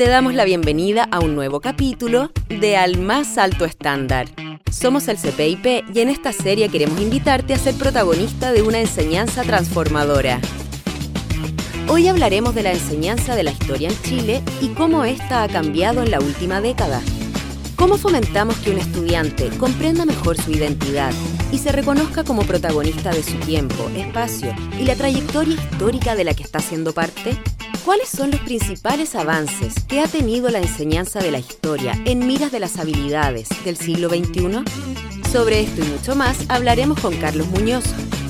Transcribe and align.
Te 0.00 0.08
damos 0.08 0.32
la 0.32 0.46
bienvenida 0.46 1.06
a 1.10 1.20
un 1.20 1.34
nuevo 1.34 1.60
capítulo 1.60 2.30
de 2.48 2.78
Al 2.78 2.98
más 2.98 3.36
alto 3.36 3.66
estándar. 3.66 4.28
Somos 4.70 5.08
el 5.08 5.18
CPIP 5.18 5.94
y 5.94 6.00
en 6.00 6.08
esta 6.08 6.32
serie 6.32 6.70
queremos 6.70 6.98
invitarte 7.02 7.52
a 7.52 7.58
ser 7.58 7.74
protagonista 7.74 8.50
de 8.50 8.62
una 8.62 8.80
enseñanza 8.80 9.42
transformadora. 9.42 10.40
Hoy 11.86 12.08
hablaremos 12.08 12.54
de 12.54 12.62
la 12.62 12.72
enseñanza 12.72 13.34
de 13.34 13.42
la 13.42 13.50
historia 13.50 13.90
en 13.90 14.02
Chile 14.02 14.42
y 14.62 14.68
cómo 14.68 15.04
ésta 15.04 15.42
ha 15.42 15.48
cambiado 15.48 16.02
en 16.02 16.10
la 16.10 16.20
última 16.20 16.62
década. 16.62 17.02
¿Cómo 17.76 17.98
fomentamos 17.98 18.56
que 18.56 18.70
un 18.70 18.78
estudiante 18.78 19.50
comprenda 19.58 20.06
mejor 20.06 20.38
su 20.38 20.50
identidad 20.50 21.12
y 21.52 21.58
se 21.58 21.72
reconozca 21.72 22.24
como 22.24 22.44
protagonista 22.44 23.10
de 23.10 23.22
su 23.22 23.36
tiempo, 23.40 23.90
espacio 23.94 24.54
y 24.80 24.84
la 24.84 24.96
trayectoria 24.96 25.56
histórica 25.56 26.14
de 26.14 26.24
la 26.24 26.32
que 26.32 26.42
está 26.42 26.60
siendo 26.60 26.94
parte? 26.94 27.36
¿Cuáles 27.84 28.10
son 28.10 28.30
los 28.30 28.40
principales 28.40 29.14
avances 29.14 29.74
que 29.88 30.00
ha 30.00 30.06
tenido 30.06 30.50
la 30.50 30.58
enseñanza 30.58 31.18
de 31.20 31.30
la 31.30 31.38
historia 31.38 31.94
en 32.04 32.26
miras 32.26 32.52
de 32.52 32.60
las 32.60 32.78
habilidades 32.78 33.48
del 33.64 33.76
siglo 33.76 34.10
XXI? 34.10 34.64
Sobre 35.32 35.60
esto 35.60 35.80
y 35.80 35.84
mucho 35.88 36.14
más 36.14 36.38
hablaremos 36.50 37.00
con 37.00 37.18
Carlos 37.18 37.48
Muñoz, 37.48 37.84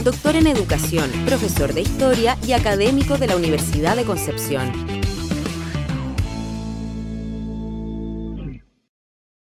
doctor 0.04 0.36
en 0.36 0.46
educación, 0.46 1.10
profesor 1.26 1.74
de 1.74 1.80
historia 1.80 2.38
y 2.46 2.52
académico 2.52 3.18
de 3.18 3.26
la 3.26 3.34
Universidad 3.34 3.96
de 3.96 4.04
Concepción. 4.04 4.72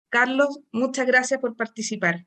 Carlos, 0.10 0.60
muchas 0.72 1.06
gracias 1.06 1.40
por 1.40 1.56
participar. 1.56 2.26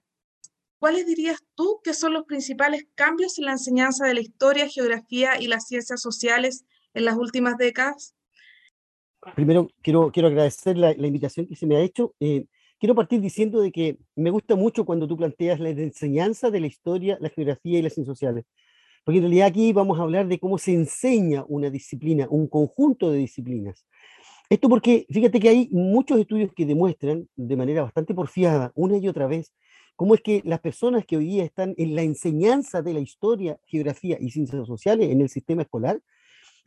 ¿Cuáles 0.79 1.05
dirías 1.07 1.43
tú 1.57 1.81
que 1.83 1.95
son 1.95 2.13
los 2.13 2.25
principales 2.27 2.87
cambios 2.95 3.39
en 3.39 3.47
la 3.47 3.53
enseñanza 3.53 4.07
de 4.07 4.15
la 4.15 4.21
historia, 4.21 4.69
geografía 4.69 5.41
y 5.41 5.49
las 5.49 5.67
ciencias 5.67 6.01
sociales 6.01 6.65
en 6.97 7.05
las 7.05 7.17
últimas 7.17 7.57
décadas? 7.59 8.17
Primero, 9.35 9.69
quiero, 9.83 10.11
quiero 10.11 10.29
agradecer 10.29 10.77
la, 10.77 10.93
invitación 10.93 11.47
que 11.47 11.55
se 11.55 11.67
me 11.67 11.77
ha 11.77 11.81
hecho. 11.81 12.15
Eh, 12.21 12.47
quiero 12.81 12.95
partir 12.95 13.21
diciendo 13.21 13.61
de 13.61 13.71
que 13.71 13.99
me 14.15 14.31
gusta 14.31 14.57
mucho 14.57 14.85
cuando 14.85 15.07
tú 15.07 15.17
planteas 15.17 15.61
la 15.61 15.69
enseñanza 15.71 16.51
de 16.51 16.61
la 16.61 16.67
historia, 16.67 17.19
la 17.21 17.29
geografía 17.29 17.79
y 17.79 17.83
las 17.83 17.95
ciencias 17.95 18.19
sociales. 18.19 18.45
Porque 19.05 19.19
en 19.19 19.25
realidad 19.25 19.49
aquí 19.49 19.73
vamos 19.73 19.99
a 19.99 20.03
hablar 20.03 20.27
de 20.27 20.39
cómo 20.39 20.59
se 20.59 20.73
enseña 20.73 21.45
una 21.49 21.71
disciplina, 21.71 22.27
un 22.31 22.49
conjunto 22.49 23.11
de 23.11 23.19
disciplinas. 23.19 23.87
Esto 24.49 24.69
porque, 24.69 25.07
fíjate 25.11 25.39
que 25.39 25.49
hay 25.49 25.69
muchos 25.73 26.19
estudios 26.19 26.51
que 26.55 26.65
demuestran 26.65 27.29
de 27.37 27.57
manera 27.57 27.83
bastante 27.83 28.15
porfiada, 28.15 28.73
una 28.75 28.97
y 28.97 29.07
otra 29.09 29.27
vez, 29.27 29.53
cómo 29.97 30.15
es 30.15 30.23
que 30.23 30.41
las 30.45 30.61
personas 30.61 31.05
que 31.05 31.17
hoy 31.17 31.27
día 31.27 31.45
están 31.45 31.75
en 31.77 31.95
la 31.95 32.03
enseñanza 32.03 32.81
de 32.81 32.95
la 32.95 33.01
historia, 33.01 33.59
geografía 33.67 34.17
y 34.21 34.31
ciencias 34.31 34.67
sociales 34.67 35.11
en 35.11 35.21
el 35.21 35.29
sistema 35.29 35.63
escolar, 35.63 36.01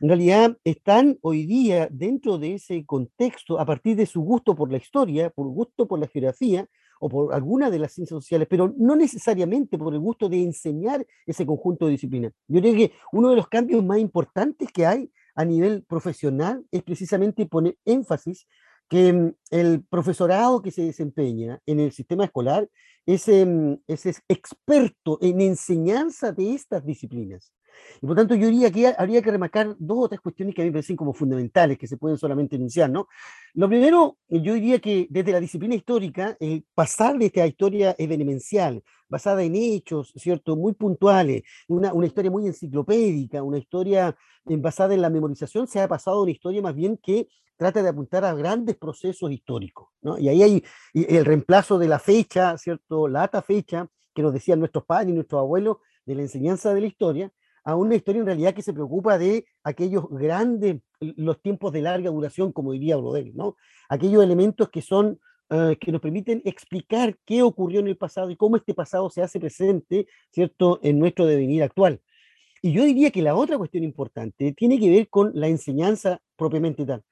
en 0.00 0.08
realidad 0.08 0.56
están 0.64 1.18
hoy 1.20 1.46
día 1.46 1.88
dentro 1.90 2.38
de 2.38 2.54
ese 2.54 2.84
contexto 2.86 3.60
a 3.60 3.66
partir 3.66 3.96
de 3.96 4.06
su 4.06 4.22
gusto 4.22 4.54
por 4.54 4.70
la 4.70 4.78
historia, 4.78 5.30
por 5.30 5.46
gusto 5.48 5.86
por 5.86 5.98
la 5.98 6.08
geografía 6.08 6.66
o 7.00 7.08
por 7.08 7.34
alguna 7.34 7.70
de 7.70 7.78
las 7.78 7.92
ciencias 7.92 8.22
sociales, 8.22 8.48
pero 8.48 8.74
no 8.78 8.96
necesariamente 8.96 9.78
por 9.78 9.92
el 9.92 10.00
gusto 10.00 10.28
de 10.28 10.42
enseñar 10.42 11.06
ese 11.26 11.44
conjunto 11.44 11.86
de 11.86 11.92
disciplinas. 11.92 12.32
Yo 12.48 12.60
creo 12.60 12.74
que 12.74 12.92
uno 13.12 13.30
de 13.30 13.36
los 13.36 13.48
cambios 13.48 13.84
más 13.84 13.98
importantes 13.98 14.70
que 14.72 14.86
hay 14.86 15.10
a 15.34 15.44
nivel 15.44 15.84
profesional 15.84 16.64
es 16.70 16.82
precisamente 16.82 17.46
poner 17.46 17.76
énfasis 17.84 18.46
que 18.88 19.12
mm, 19.12 19.34
el 19.50 19.84
profesorado 19.84 20.60
que 20.60 20.70
se 20.70 20.82
desempeña 20.82 21.60
en 21.64 21.80
el 21.80 21.92
sistema 21.92 22.24
escolar 22.24 22.68
es, 23.06 23.28
em, 23.28 23.78
es, 23.86 24.06
experto 24.28 25.18
en 25.22 25.40
enseñanza 25.40 26.32
de 26.32 26.54
estas 26.54 26.84
disciplinas. 26.84 27.52
Y 28.00 28.06
por 28.06 28.16
tanto, 28.16 28.34
yo 28.34 28.48
diría 28.48 28.70
que 28.70 28.94
habría 28.96 29.22
que 29.22 29.30
remarcar 29.30 29.76
dos 29.78 29.98
o 30.00 30.08
tres 30.08 30.20
cuestiones 30.20 30.54
que 30.54 30.62
a 30.62 30.64
mí 30.64 30.70
me 30.70 30.74
parecen 30.74 30.96
como 30.96 31.12
fundamentales, 31.12 31.78
que 31.78 31.86
se 31.86 31.96
pueden 31.96 32.18
solamente 32.18 32.56
enunciar, 32.56 32.90
¿no? 32.90 33.08
Lo 33.54 33.68
primero, 33.68 34.18
yo 34.28 34.54
diría 34.54 34.78
que 34.78 35.06
desde 35.10 35.32
la 35.32 35.40
disciplina 35.40 35.74
histórica, 35.74 36.36
el 36.40 36.64
pasar 36.74 37.18
de 37.18 37.26
esta 37.26 37.46
historia 37.46 37.94
evenencial, 37.98 38.82
basada 39.08 39.42
en 39.42 39.56
hechos, 39.56 40.12
¿cierto? 40.16 40.56
Muy 40.56 40.72
puntuales, 40.74 41.42
una, 41.68 41.92
una 41.92 42.06
historia 42.06 42.30
muy 42.30 42.46
enciclopédica, 42.46 43.42
una 43.42 43.58
historia 43.58 44.16
eh, 44.46 44.56
basada 44.56 44.94
en 44.94 45.02
la 45.02 45.10
memorización, 45.10 45.66
se 45.66 45.80
ha 45.80 45.88
pasado 45.88 46.18
a 46.18 46.22
una 46.22 46.30
historia 46.30 46.62
más 46.62 46.74
bien 46.74 46.96
que 46.96 47.28
trata 47.56 47.82
de 47.82 47.90
apuntar 47.90 48.24
a 48.24 48.32
grandes 48.32 48.76
procesos 48.76 49.30
históricos, 49.30 49.88
¿no? 50.00 50.16
Y 50.18 50.30
ahí 50.30 50.42
hay 50.42 50.64
el 50.94 51.26
reemplazo 51.26 51.78
de 51.78 51.88
la 51.88 51.98
fecha, 51.98 52.56
¿cierto? 52.56 53.06
La 53.06 53.24
ata 53.24 53.42
fecha, 53.42 53.86
que 54.14 54.22
nos 54.22 54.32
decían 54.32 54.60
nuestros 54.60 54.84
padres 54.84 55.10
y 55.10 55.12
nuestros 55.12 55.40
abuelos 55.40 55.76
de 56.06 56.14
la 56.14 56.22
enseñanza 56.22 56.72
de 56.72 56.80
la 56.80 56.86
historia, 56.86 57.30
a 57.64 57.76
una 57.76 57.94
historia 57.94 58.20
en 58.20 58.26
realidad 58.26 58.54
que 58.54 58.62
se 58.62 58.72
preocupa 58.72 59.18
de 59.18 59.46
aquellos 59.62 60.08
grandes, 60.10 60.80
los 61.00 61.40
tiempos 61.40 61.72
de 61.72 61.82
larga 61.82 62.10
duración, 62.10 62.52
como 62.52 62.72
diría 62.72 62.96
Brodel, 62.96 63.32
¿no? 63.34 63.56
Aquellos 63.88 64.22
elementos 64.22 64.68
que 64.70 64.82
son, 64.82 65.20
eh, 65.50 65.76
que 65.80 65.92
nos 65.92 66.00
permiten 66.00 66.42
explicar 66.44 67.16
qué 67.24 67.42
ocurrió 67.42 67.80
en 67.80 67.88
el 67.88 67.96
pasado 67.96 68.30
y 68.30 68.36
cómo 68.36 68.56
este 68.56 68.74
pasado 68.74 69.10
se 69.10 69.22
hace 69.22 69.40
presente, 69.40 70.06
¿cierto?, 70.30 70.80
en 70.82 70.98
nuestro 70.98 71.26
devenir 71.26 71.62
actual. 71.62 72.00
Y 72.62 72.72
yo 72.72 72.84
diría 72.84 73.10
que 73.10 73.22
la 73.22 73.34
otra 73.34 73.56
cuestión 73.56 73.84
importante 73.84 74.52
tiene 74.52 74.78
que 74.78 74.90
ver 74.90 75.08
con 75.08 75.32
la 75.34 75.48
enseñanza 75.48 76.20
propiamente 76.36 76.84
tal. 76.84 77.02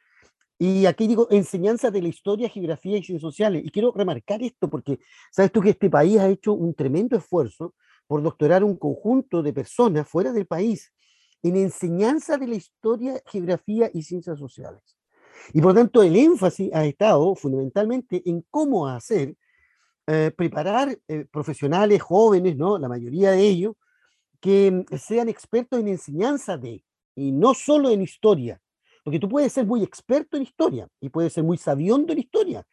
Y 0.59 0.87
aquí 0.87 1.07
digo 1.07 1.29
enseñanza 1.31 1.91
de 1.91 2.03
la 2.03 2.09
historia, 2.09 2.49
geografía 2.49 2.99
y 2.99 3.03
ciencias 3.05 3.23
sociales. 3.23 3.63
Y 3.65 3.71
quiero 3.71 3.93
remarcar 3.93 4.43
esto 4.43 4.69
porque 4.69 4.99
sabes 5.31 5.53
tú 5.53 5.61
que 5.61 5.71
este 5.71 5.89
país 5.89 6.19
ha 6.19 6.29
hecho 6.29 6.53
un 6.53 6.75
tremendo 6.75 7.17
esfuerzo 7.17 7.75
por 8.09 8.23
doctorar 8.23 8.65
un 8.65 8.77
conjunto 8.77 9.43
de 9.43 9.53
personas 9.53 10.09
fuera 10.09 10.33
del 10.33 10.47
país 10.47 10.93
en 11.43 11.57
enseñanza 11.57 12.37
de 12.37 12.49
la 12.49 12.57
historia, 12.57 13.23
geografía 13.27 13.91
y 13.95 14.03
ciencias 14.03 14.39
sociales. 14.39 14.83
Y 15.53 15.61
por 15.61 15.75
tanto, 15.75 16.03
el 16.03 16.17
énfasis 16.17 16.75
ha 16.75 16.85
estado 16.85 17.35
fundamentalmente 17.37 18.23
en 18.25 18.45
cómo 18.51 18.89
hacer, 18.89 19.37
eh, 20.07 20.33
preparar 20.37 20.99
eh, 21.07 21.27
profesionales 21.31 22.03
jóvenes, 22.03 22.57
¿no? 22.57 22.79
la 22.79 22.89
mayoría 22.89 23.31
de 23.31 23.43
ellos, 23.43 23.77
que 24.41 24.85
sean 24.99 25.29
expertos 25.29 25.79
en 25.79 25.89
enseñanza 25.89 26.57
de, 26.57 26.83
y 27.15 27.31
no 27.31 27.55
solo 27.55 27.91
en 27.91 28.03
historia. 28.03 28.61
Porque 29.05 29.21
tú 29.21 29.29
puedes 29.29 29.53
ser 29.53 29.67
muy 29.67 29.83
experto 29.83 30.37
en 30.37 30.43
historia 30.43 30.89
y 31.01 31.09
puedes 31.09 31.33
ser 31.33 31.45
muy 31.45 31.57
sabiondo 31.57 32.13
en 32.13 32.19
historia 32.19 32.67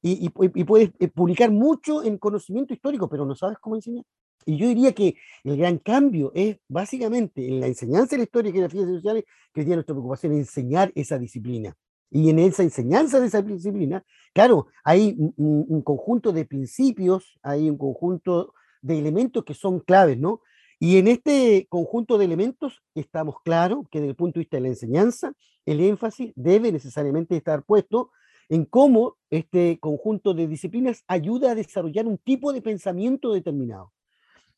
y, 0.00 0.26
y 0.26 0.64
puedes 0.64 0.90
eh, 0.98 1.08
publicar 1.08 1.50
mucho 1.50 2.02
en 2.02 2.18
conocimiento 2.18 2.74
histórico, 2.74 3.08
pero 3.08 3.24
no 3.24 3.34
sabes 3.34 3.58
cómo 3.58 3.76
enseñar. 3.76 4.04
Y 4.46 4.56
yo 4.56 4.68
diría 4.68 4.92
que 4.92 5.16
el 5.44 5.56
gran 5.56 5.78
cambio 5.78 6.32
es 6.34 6.58
básicamente 6.68 7.46
en 7.46 7.60
la 7.60 7.66
enseñanza 7.66 8.16
de 8.16 8.18
la 8.18 8.24
historia 8.24 8.50
y 8.50 8.52
ciencias 8.52 8.86
sociales 8.86 9.24
que 9.52 9.62
tiene 9.62 9.76
nuestra 9.76 9.94
preocupación 9.94 10.32
enseñar 10.32 10.92
esa 10.94 11.18
disciplina. 11.18 11.76
Y 12.10 12.28
en 12.28 12.38
esa 12.38 12.62
enseñanza 12.62 13.20
de 13.20 13.26
esa 13.26 13.40
disciplina, 13.40 14.04
claro, 14.34 14.66
hay 14.84 15.16
un, 15.36 15.82
conjunto 15.82 16.32
de 16.32 16.44
principios, 16.44 17.38
hay 17.42 17.70
un 17.70 17.78
conjunto 17.78 18.52
de 18.82 18.98
elementos 18.98 19.44
que 19.44 19.54
son 19.54 19.80
claves, 19.80 20.18
¿no? 20.18 20.42
Y 20.78 20.98
en 20.98 21.08
este 21.08 21.66
conjunto 21.70 22.18
de 22.18 22.26
elementos 22.26 22.82
estamos 22.94 23.36
claros 23.44 23.86
que 23.90 24.00
desde 24.00 24.10
el 24.10 24.16
punto 24.16 24.34
de 24.34 24.40
vista 24.40 24.56
de 24.58 24.62
la 24.62 24.68
enseñanza, 24.68 25.32
el 25.64 25.80
énfasis 25.80 26.32
debe 26.34 26.70
necesariamente 26.70 27.36
estar 27.36 27.62
puesto 27.62 28.10
en 28.48 28.66
cómo 28.66 29.16
este 29.30 29.78
conjunto 29.80 30.34
de 30.34 30.46
disciplinas 30.46 31.04
ayuda 31.06 31.52
a 31.52 31.54
desarrollar 31.54 32.06
un 32.06 32.18
tipo 32.18 32.52
de 32.52 32.60
pensamiento 32.60 33.32
determinado. 33.32 33.92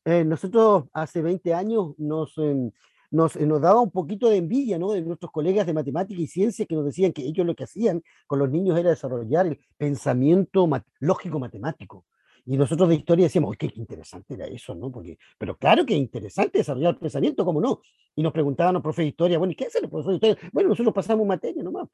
Eh, 0.05 0.23
nosotros 0.23 0.85
hace 0.93 1.21
20 1.23 1.53
años 1.55 1.95
nos, 1.97 2.37
em, 2.37 2.71
nos, 3.09 3.35
eh, 3.35 3.45
nos, 3.47 3.59
daba 3.59 3.81
un 3.81 3.89
poquito 3.89 4.29
de 4.29 4.37
envidia 4.37 4.77
¿no? 4.77 4.91
de 4.91 5.01
nuestros 5.01 5.31
colegas 5.31 5.65
de 5.65 5.73
matemática 5.73 6.21
y 6.21 6.27
ciencia 6.27 6.67
que 6.67 6.75
nos 6.75 6.85
decían 6.85 7.11
que 7.11 7.23
ellos 7.23 7.45
lo 7.45 7.55
que 7.55 7.63
hacían 7.63 8.03
con 8.27 8.37
los 8.37 8.51
niños 8.51 8.77
era 8.77 8.91
desarrollar 8.91 9.47
el 9.47 9.59
pensamiento 9.77 10.69
lógico 10.99 11.39
matemático. 11.39 12.05
Y 12.45 12.57
nosotros 12.57 12.87
de 12.89 12.95
historia 12.95 13.25
decíamos, 13.25 13.57
qué 13.57 13.71
interesante 13.75 14.35
era 14.35 14.45
eso, 14.45 14.75
¿no? 14.75 14.91
Porque, 14.91 15.17
pero 15.39 15.57
claro 15.57 15.83
que 15.83 15.95
es 15.95 15.99
interesante 15.99 16.59
desarrollar 16.59 16.93
el 16.93 16.99
pensamiento, 16.99 17.43
¿cómo 17.43 17.59
no? 17.59 17.81
Y 18.15 18.21
nos 18.21 18.31
preguntaban 18.31 18.75
los 18.75 18.83
profes 18.83 19.03
de 19.05 19.09
historia, 19.09 19.39
bueno, 19.39 19.53
¿y 19.53 19.55
qué 19.55 19.65
hacen 19.65 19.81
los 19.81 19.89
profesores 19.89 20.21
de 20.21 20.27
historia? 20.27 20.49
Bueno, 20.53 20.69
nosotros 20.69 20.93
pasamos 20.93 21.25
materia 21.25 21.63
nomás. 21.63 21.89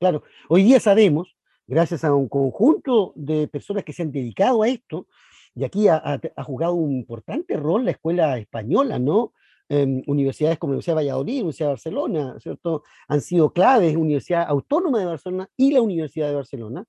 Claro, 0.00 0.24
hoy 0.48 0.64
día 0.64 0.80
sabemos, 0.80 1.36
gracias 1.68 2.02
a 2.02 2.12
un 2.12 2.28
conjunto 2.28 3.12
de 3.14 3.46
personas 3.46 3.84
que 3.84 3.92
se 3.92 4.02
han 4.02 4.10
dedicado 4.10 4.62
a 4.62 4.68
esto, 4.68 5.06
y 5.56 5.64
aquí 5.64 5.88
ha, 5.88 6.20
jugado 6.44 6.74
un 6.74 6.92
importante 6.92 7.56
rol 7.56 7.86
la 7.86 7.92
escuela 7.92 8.38
española, 8.38 8.98
¿no? 8.98 9.32
universidades 9.68 10.58
como 10.58 10.70
la 10.70 10.76
Universidad 10.76 10.94
de 10.94 11.02
Valladolid, 11.02 11.40
Universidad 11.40 11.66
de 11.66 11.72
Barcelona, 11.72 12.36
¿cierto? 12.38 12.84
Han 13.08 13.20
sido 13.20 13.52
claves, 13.52 13.96
Universidad 13.96 14.46
Autónoma 14.46 15.00
de 15.00 15.06
Barcelona 15.06 15.48
y 15.56 15.72
la 15.72 15.80
Universidad 15.80 16.28
de 16.28 16.36
Barcelona, 16.36 16.84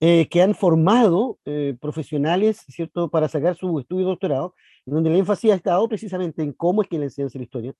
eh, 0.00 0.26
que 0.30 0.40
han 0.40 0.54
formado 0.54 1.38
eh, 1.44 1.76
profesionales, 1.78 2.64
¿cierto?, 2.68 3.10
para 3.10 3.28
sacar 3.28 3.56
su 3.56 3.78
estudio 3.78 4.06
de 4.06 4.10
doctorado, 4.12 4.54
donde 4.86 5.10
el 5.10 5.16
énfasis 5.16 5.50
ha 5.50 5.56
estado 5.56 5.86
precisamente 5.86 6.42
en 6.42 6.54
cómo 6.54 6.80
es 6.80 6.88
que 6.88 6.98
la 6.98 7.04
enseñanza 7.04 7.34
de 7.34 7.40
la 7.40 7.44
historia 7.44 7.74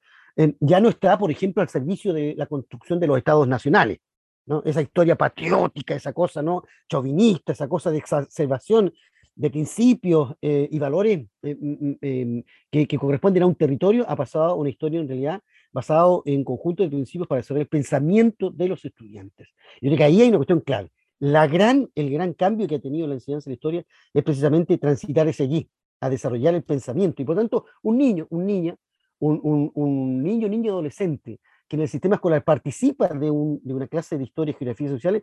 ya 0.60 0.78
no 0.80 0.90
está, 0.90 1.18
por 1.18 1.30
ejemplo, 1.30 1.62
al 1.62 1.68
servicio 1.68 2.12
de 2.12 2.34
la 2.36 2.46
construcción 2.46 3.00
de 3.00 3.06
los 3.06 3.16
estados 3.16 3.48
nacionales, 3.48 3.98
¿no? 4.46 4.62
Esa 4.64 4.82
historia 4.82 5.16
patriótica, 5.16 5.94
esa 5.94 6.12
cosa, 6.12 6.42
¿no? 6.42 6.64
Chauvinista, 6.88 7.52
esa 7.52 7.68
cosa 7.68 7.90
de 7.90 7.98
exacerbación 7.98 8.92
de 9.38 9.50
principios 9.50 10.34
eh, 10.42 10.68
y 10.70 10.78
valores 10.80 11.26
eh, 11.42 11.56
mm, 11.58 11.88
mm, 11.90 11.98
em, 12.00 12.42
que, 12.70 12.98
corresponden 12.98 13.44
a 13.44 13.46
un 13.46 13.54
territorio 13.54 14.04
ha 14.08 14.16
pasado 14.16 14.46
a 14.46 14.54
una 14.54 14.68
historia 14.68 14.98
en 14.98 15.06
realidad 15.06 15.40
basado 15.72 16.22
en 16.26 16.42
conjunto 16.42 16.82
de 16.82 16.88
principios 16.88 17.28
para 17.28 17.38
desarrollar 17.38 17.62
el 17.62 17.68
pensamiento 17.68 18.50
de 18.50 18.68
los 18.68 18.84
estudiantes. 18.84 19.48
Yo 19.80 19.88
creo 19.88 19.96
que 19.96 20.04
ahí 20.04 20.22
hay 20.22 20.28
una 20.28 20.38
cuestión 20.38 20.60
clave. 20.60 20.90
La 21.20 21.46
gran, 21.46 21.88
el 21.94 22.10
gran 22.10 22.32
cambio 22.34 22.66
que 22.66 22.76
ha 22.76 22.80
tenido 22.80 23.06
la 23.06 23.14
enseñanza 23.14 23.48
de 23.48 23.52
la 23.52 23.54
historia 23.54 23.84
es 24.12 24.24
precisamente 24.24 24.76
transitar 24.76 25.28
ese 25.28 25.44
allí, 25.44 25.70
a 26.00 26.10
desarrollar 26.10 26.54
el 26.54 26.64
pensamiento. 26.64 27.22
Y 27.22 27.24
por 27.24 27.36
tanto, 27.36 27.66
un 27.82 27.96
niño, 27.96 28.26
un 28.30 28.44
niña, 28.44 28.76
un, 29.20 29.38
un, 29.42 29.70
un 29.74 30.22
niño, 30.22 30.48
niño 30.48 30.72
adolescente 30.72 31.40
que 31.68 31.76
en 31.76 31.82
el 31.82 31.88
sistema 31.88 32.16
escolar 32.16 32.42
participa 32.42 33.08
de, 33.08 33.30
un, 33.30 33.60
de 33.62 33.74
una 33.74 33.86
clase 33.86 34.16
de 34.16 34.24
historia, 34.24 34.54
geografía 34.54 34.88
sociales, 34.88 35.22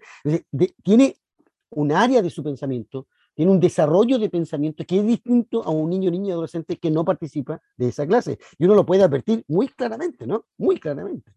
tiene 0.83 1.15
un 1.71 1.91
área 1.91 2.21
de 2.21 2.29
su 2.29 2.43
pensamiento, 2.43 3.07
tiene 3.35 3.51
un 3.51 3.59
desarrollo 3.59 4.17
de 4.17 4.29
pensamiento 4.29 4.85
que 4.85 4.97
es 4.97 5.05
distinto 5.05 5.63
a 5.63 5.69
un 5.69 5.89
niño, 5.89 6.09
niña, 6.09 6.33
adolescente 6.33 6.77
que 6.77 6.89
no 6.89 7.05
participa 7.05 7.61
de 7.77 7.89
esa 7.89 8.07
clase. 8.07 8.39
Y 8.57 8.65
uno 8.65 8.75
lo 8.75 8.85
puede 8.85 9.03
advertir 9.03 9.43
muy 9.47 9.67
claramente, 9.67 10.25
¿no? 10.25 10.45
Muy 10.57 10.79
claramente. 10.79 11.31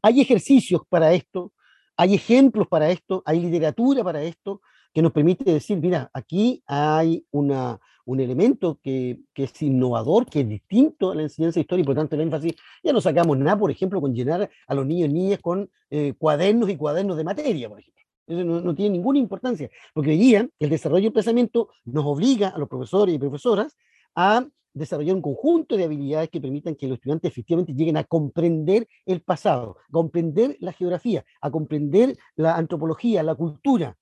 Hay 0.00 0.20
ejercicios 0.20 0.82
para 0.88 1.12
esto, 1.12 1.52
hay 1.96 2.14
ejemplos 2.14 2.68
para 2.68 2.90
esto, 2.90 3.22
hay 3.26 3.40
literatura 3.40 4.02
para 4.02 4.22
esto, 4.22 4.62
que 4.94 5.02
nos 5.02 5.12
permite 5.12 5.44
decir, 5.44 5.78
mira, 5.78 6.10
aquí 6.12 6.62
hay 6.66 7.26
una, 7.30 7.80
un 8.04 8.20
elemento 8.20 8.78
que, 8.82 9.20
que, 9.32 9.44
es 9.44 9.62
innovador, 9.62 10.26
que 10.26 10.40
es 10.40 10.48
distinto 10.48 11.10
a 11.10 11.14
la 11.14 11.22
enseñanza 11.22 11.56
de 11.56 11.62
historia 11.62 11.82
y 11.82 11.86
por 11.86 11.94
tanto 11.94 12.14
el 12.14 12.22
énfasis, 12.22 12.54
ya 12.82 12.92
no 12.92 13.00
sacamos 13.00 13.38
nada, 13.38 13.58
por 13.58 13.70
ejemplo, 13.70 14.00
con 14.00 14.14
llenar 14.14 14.50
a 14.66 14.74
los 14.74 14.86
niños 14.86 15.08
y 15.08 15.12
niñas 15.12 15.40
con 15.40 15.70
eh, 15.90 16.14
cuadernos 16.18 16.68
y 16.68 16.76
cuadernos 16.76 17.16
de 17.16 17.24
materia, 17.24 17.68
por 17.68 17.80
ejemplo. 17.80 18.01
Eso 18.32 18.44
no, 18.44 18.60
no, 18.60 18.74
tiene 18.74 18.90
ninguna 18.90 19.18
importancia, 19.18 19.70
porque 19.94 20.10
hoy 20.10 20.18
día 20.18 20.48
el 20.58 20.70
desarrollo 20.70 21.04
del 21.04 21.12
pensamiento 21.12 21.68
nos 21.84 22.04
obliga 22.04 22.48
a 22.48 22.58
los 22.58 22.68
profesores 22.68 23.14
y 23.14 23.18
profesoras 23.18 23.76
a 24.14 24.46
desarrollar 24.74 25.14
un 25.14 25.22
conjunto 25.22 25.76
de 25.76 25.84
habilidades 25.84 26.30
que 26.30 26.40
permitan 26.40 26.74
que 26.74 26.86
los 26.86 26.96
estudiantes 26.96 27.30
efectivamente 27.30 27.74
lleguen 27.74 27.96
a 27.96 28.04
comprender 28.04 28.88
el 29.04 29.20
pasado, 29.20 29.76
a 29.88 29.92
comprender 29.92 30.56
la 30.60 30.72
geografía, 30.72 31.24
a 31.40 31.50
comprender 31.50 32.16
la 32.36 32.56
antropología, 32.56 33.22
la 33.22 33.34
cultura, 33.34 33.96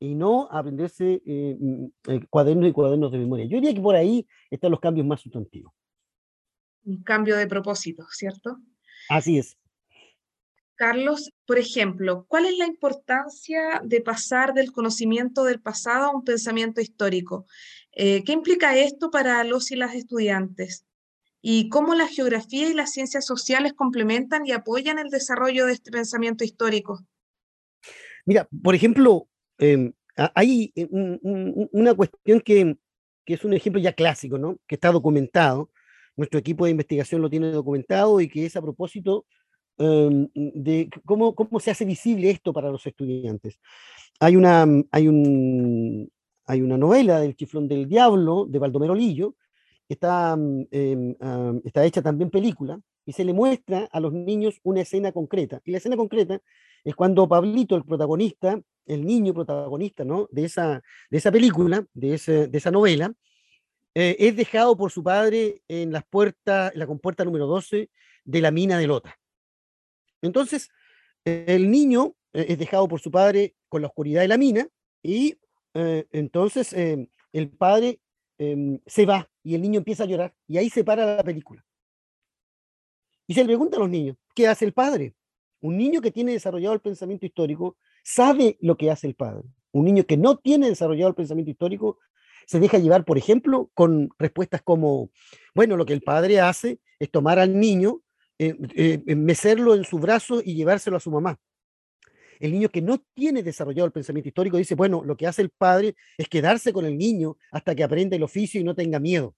y 0.00 0.14
no 0.14 0.48
aprenderse 0.50 1.22
eh, 1.26 1.56
mm, 1.58 1.84
eh, 2.08 2.20
cuadernos 2.30 2.68
y 2.68 2.72
cuadernos 2.72 3.12
de 3.12 3.18
memoria. 3.18 3.46
Yo 3.46 3.56
diría 3.56 3.74
que 3.74 3.80
por 3.80 3.96
ahí 3.96 4.26
están 4.50 4.70
los 4.70 4.80
cambios 4.80 5.06
más 5.06 5.20
sustantivos. 5.20 5.72
Un 6.84 7.02
cambio 7.02 7.36
de 7.36 7.46
propósito, 7.46 8.04
¿cierto? 8.10 8.58
Así 9.08 9.38
es. 9.38 9.57
Carlos, 10.78 11.32
por 11.44 11.58
ejemplo, 11.58 12.24
¿cuál 12.28 12.46
es 12.46 12.56
la 12.56 12.64
importancia 12.64 13.82
de 13.84 14.00
pasar 14.00 14.54
del 14.54 14.70
conocimiento 14.70 15.42
del 15.42 15.60
pasado 15.60 16.06
a 16.06 16.14
un 16.14 16.22
pensamiento 16.22 16.80
histórico? 16.80 17.46
Eh, 17.90 18.22
¿Qué 18.22 18.30
implica 18.30 18.78
esto 18.78 19.10
para 19.10 19.42
los 19.42 19.72
y 19.72 19.76
las 19.76 19.96
estudiantes? 19.96 20.86
¿Y 21.42 21.68
cómo 21.68 21.96
la 21.96 22.06
geografía 22.06 22.68
y 22.70 22.74
las 22.74 22.92
ciencias 22.92 23.26
sociales 23.26 23.72
complementan 23.72 24.46
y 24.46 24.52
apoyan 24.52 25.00
el 25.00 25.10
desarrollo 25.10 25.66
de 25.66 25.72
este 25.72 25.90
pensamiento 25.90 26.44
histórico? 26.44 27.04
Mira, 28.24 28.48
por 28.62 28.76
ejemplo, 28.76 29.26
eh, 29.58 29.90
hay 30.36 30.72
un, 30.90 31.18
un, 31.22 31.68
una 31.72 31.92
cuestión 31.94 32.40
que, 32.40 32.76
que, 33.24 33.34
es 33.34 33.44
un 33.44 33.52
ejemplo 33.52 33.82
ya 33.82 33.94
clásico, 33.94 34.38
¿no? 34.38 34.58
que 34.68 34.76
está 34.76 34.92
documentado. 34.92 35.72
Nuestro 36.14 36.38
equipo 36.38 36.66
de 36.66 36.70
investigación 36.70 37.20
lo 37.20 37.28
tiene 37.28 37.50
documentado 37.50 38.20
y 38.20 38.28
que 38.28 38.46
es 38.46 38.54
a 38.54 38.62
propósito 38.62 39.26
um, 39.78 40.28
de 40.34 40.90
cómo, 41.04 41.34
cómo 41.34 41.60
se 41.60 41.70
hace 41.70 41.84
visible 41.84 42.30
esto 42.30 42.52
para 42.52 42.70
los 42.70 42.86
estudiantes. 42.86 43.58
Hay 44.20 44.36
una, 44.36 44.66
hay 44.90 45.08
un, 45.08 46.10
hay 46.46 46.62
una 46.62 46.76
novela 46.76 47.20
del 47.20 47.36
Chiflón 47.36 47.68
del 47.68 47.88
Diablo 47.88 48.46
de 48.48 48.58
Baldomero 48.58 48.94
Lillo, 48.94 49.36
está, 49.88 50.36
eh, 50.70 51.16
uh, 51.20 51.60
está 51.64 51.84
hecha 51.84 52.02
también 52.02 52.30
película, 52.30 52.80
y 53.08 53.12
se 53.12 53.24
le 53.24 53.32
muestra 53.32 53.88
a 53.90 54.00
los 54.00 54.12
niños 54.12 54.60
una 54.62 54.82
escena 54.82 55.12
concreta. 55.12 55.62
Y 55.64 55.70
la 55.70 55.78
escena 55.78 55.96
concreta 55.96 56.42
es 56.84 56.94
cuando 56.94 57.26
Pablito, 57.26 57.74
el 57.74 57.84
protagonista, 57.84 58.60
el 58.84 59.06
niño 59.06 59.32
protagonista 59.32 60.04
¿no? 60.04 60.28
de, 60.30 60.44
esa, 60.44 60.82
de 61.10 61.18
esa 61.18 61.32
película, 61.32 61.86
de, 61.94 62.14
ese, 62.14 62.48
de 62.48 62.58
esa 62.58 62.70
novela, 62.70 63.14
eh, 63.94 64.16
es 64.18 64.36
dejado 64.36 64.76
por 64.76 64.90
su 64.90 65.02
padre 65.02 65.62
en 65.68 65.90
las 65.90 66.04
puertas, 66.04 66.72
en 66.72 66.78
la 66.80 66.86
compuerta 66.86 67.24
número 67.24 67.46
12 67.46 67.90
de 68.24 68.40
la 68.40 68.50
mina 68.50 68.78
de 68.78 68.86
Lota. 68.86 69.18
Entonces, 70.22 70.70
el 71.24 71.70
niño 71.70 72.14
eh, 72.32 72.46
es 72.48 72.58
dejado 72.58 72.88
por 72.88 73.00
su 73.00 73.10
padre 73.10 73.54
con 73.68 73.82
la 73.82 73.88
oscuridad 73.88 74.22
de 74.22 74.28
la 74.28 74.38
mina 74.38 74.68
y 75.02 75.38
eh, 75.74 76.06
entonces 76.12 76.72
eh, 76.72 77.08
el 77.32 77.50
padre 77.50 78.00
em, 78.38 78.80
se 78.86 79.06
va 79.06 79.30
y 79.42 79.54
el 79.54 79.62
niño 79.62 79.78
empieza 79.78 80.04
a 80.04 80.06
llorar 80.06 80.34
y 80.46 80.58
ahí 80.58 80.70
se 80.70 80.84
para 80.84 81.16
la 81.16 81.22
película. 81.22 81.64
Y 83.26 83.34
se 83.34 83.40
le 83.40 83.46
pregunta 83.46 83.76
a 83.76 83.80
los 83.80 83.90
niños, 83.90 84.16
¿qué 84.34 84.46
hace 84.46 84.64
el 84.64 84.72
padre? 84.72 85.14
Un 85.60 85.76
niño 85.76 86.00
que 86.00 86.10
tiene 86.10 86.32
desarrollado 86.32 86.74
el 86.74 86.80
pensamiento 86.80 87.26
histórico 87.26 87.76
sabe 88.02 88.56
lo 88.60 88.76
que 88.76 88.90
hace 88.90 89.06
el 89.06 89.14
padre. 89.14 89.44
Un 89.72 89.84
niño 89.84 90.04
que 90.06 90.16
no 90.16 90.38
tiene 90.38 90.68
desarrollado 90.68 91.10
el 91.10 91.14
pensamiento 91.14 91.50
histórico 91.50 91.98
se 92.46 92.58
deja 92.58 92.78
llevar, 92.78 93.04
por 93.04 93.18
ejemplo, 93.18 93.70
con 93.74 94.08
respuestas 94.18 94.62
como, 94.62 95.10
bueno, 95.54 95.76
lo 95.76 95.84
que 95.84 95.92
el 95.92 96.00
padre 96.00 96.40
hace 96.40 96.80
es 96.98 97.10
tomar 97.10 97.38
al 97.38 97.60
niño, 97.60 98.00
eh, 98.38 98.56
eh, 98.74 99.16
mecerlo 99.16 99.74
en 99.74 99.84
su 99.84 99.98
brazo 99.98 100.40
y 100.44 100.54
llevárselo 100.54 100.96
a 100.96 101.00
su 101.00 101.10
mamá. 101.10 101.38
El 102.38 102.52
niño 102.52 102.68
que 102.68 102.80
no 102.80 102.98
tiene 103.14 103.42
desarrollado 103.42 103.86
el 103.86 103.92
pensamiento 103.92 104.28
histórico 104.28 104.56
dice, 104.56 104.74
bueno, 104.74 105.02
lo 105.04 105.16
que 105.16 105.26
hace 105.26 105.42
el 105.42 105.50
padre 105.50 105.96
es 106.16 106.28
quedarse 106.28 106.72
con 106.72 106.86
el 106.86 106.96
niño 106.96 107.36
hasta 107.50 107.74
que 107.74 107.82
aprenda 107.82 108.16
el 108.16 108.22
oficio 108.22 108.60
y 108.60 108.64
no 108.64 108.74
tenga 108.74 109.00
miedo. 109.00 109.34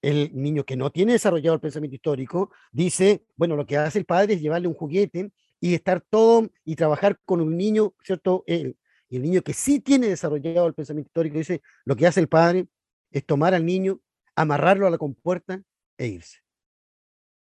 El 0.00 0.30
niño 0.32 0.64
que 0.64 0.76
no 0.76 0.90
tiene 0.90 1.12
desarrollado 1.12 1.56
el 1.56 1.60
pensamiento 1.60 1.96
histórico 1.96 2.50
dice, 2.72 3.24
bueno, 3.36 3.56
lo 3.56 3.66
que 3.66 3.76
hace 3.76 3.98
el 3.98 4.04
padre 4.04 4.34
es 4.34 4.40
llevarle 4.40 4.68
un 4.68 4.74
juguete 4.74 5.32
y 5.60 5.74
estar 5.74 6.00
todo 6.00 6.48
y 6.64 6.76
trabajar 6.76 7.18
con 7.24 7.40
un 7.40 7.56
niño, 7.56 7.94
¿cierto? 8.02 8.44
Él. 8.46 8.78
Y 9.10 9.16
el 9.16 9.22
niño 9.22 9.42
que 9.42 9.54
sí 9.54 9.80
tiene 9.80 10.08
desarrollado 10.08 10.66
el 10.66 10.74
pensamiento 10.74 11.08
histórico 11.08 11.38
dice, 11.38 11.62
lo 11.84 11.96
que 11.96 12.06
hace 12.06 12.20
el 12.20 12.28
padre 12.28 12.68
es 13.10 13.26
tomar 13.26 13.54
al 13.54 13.66
niño, 13.66 14.00
amarrarlo 14.36 14.86
a 14.86 14.90
la 14.90 14.98
compuerta 14.98 15.62
e 15.96 16.06
irse. 16.06 16.38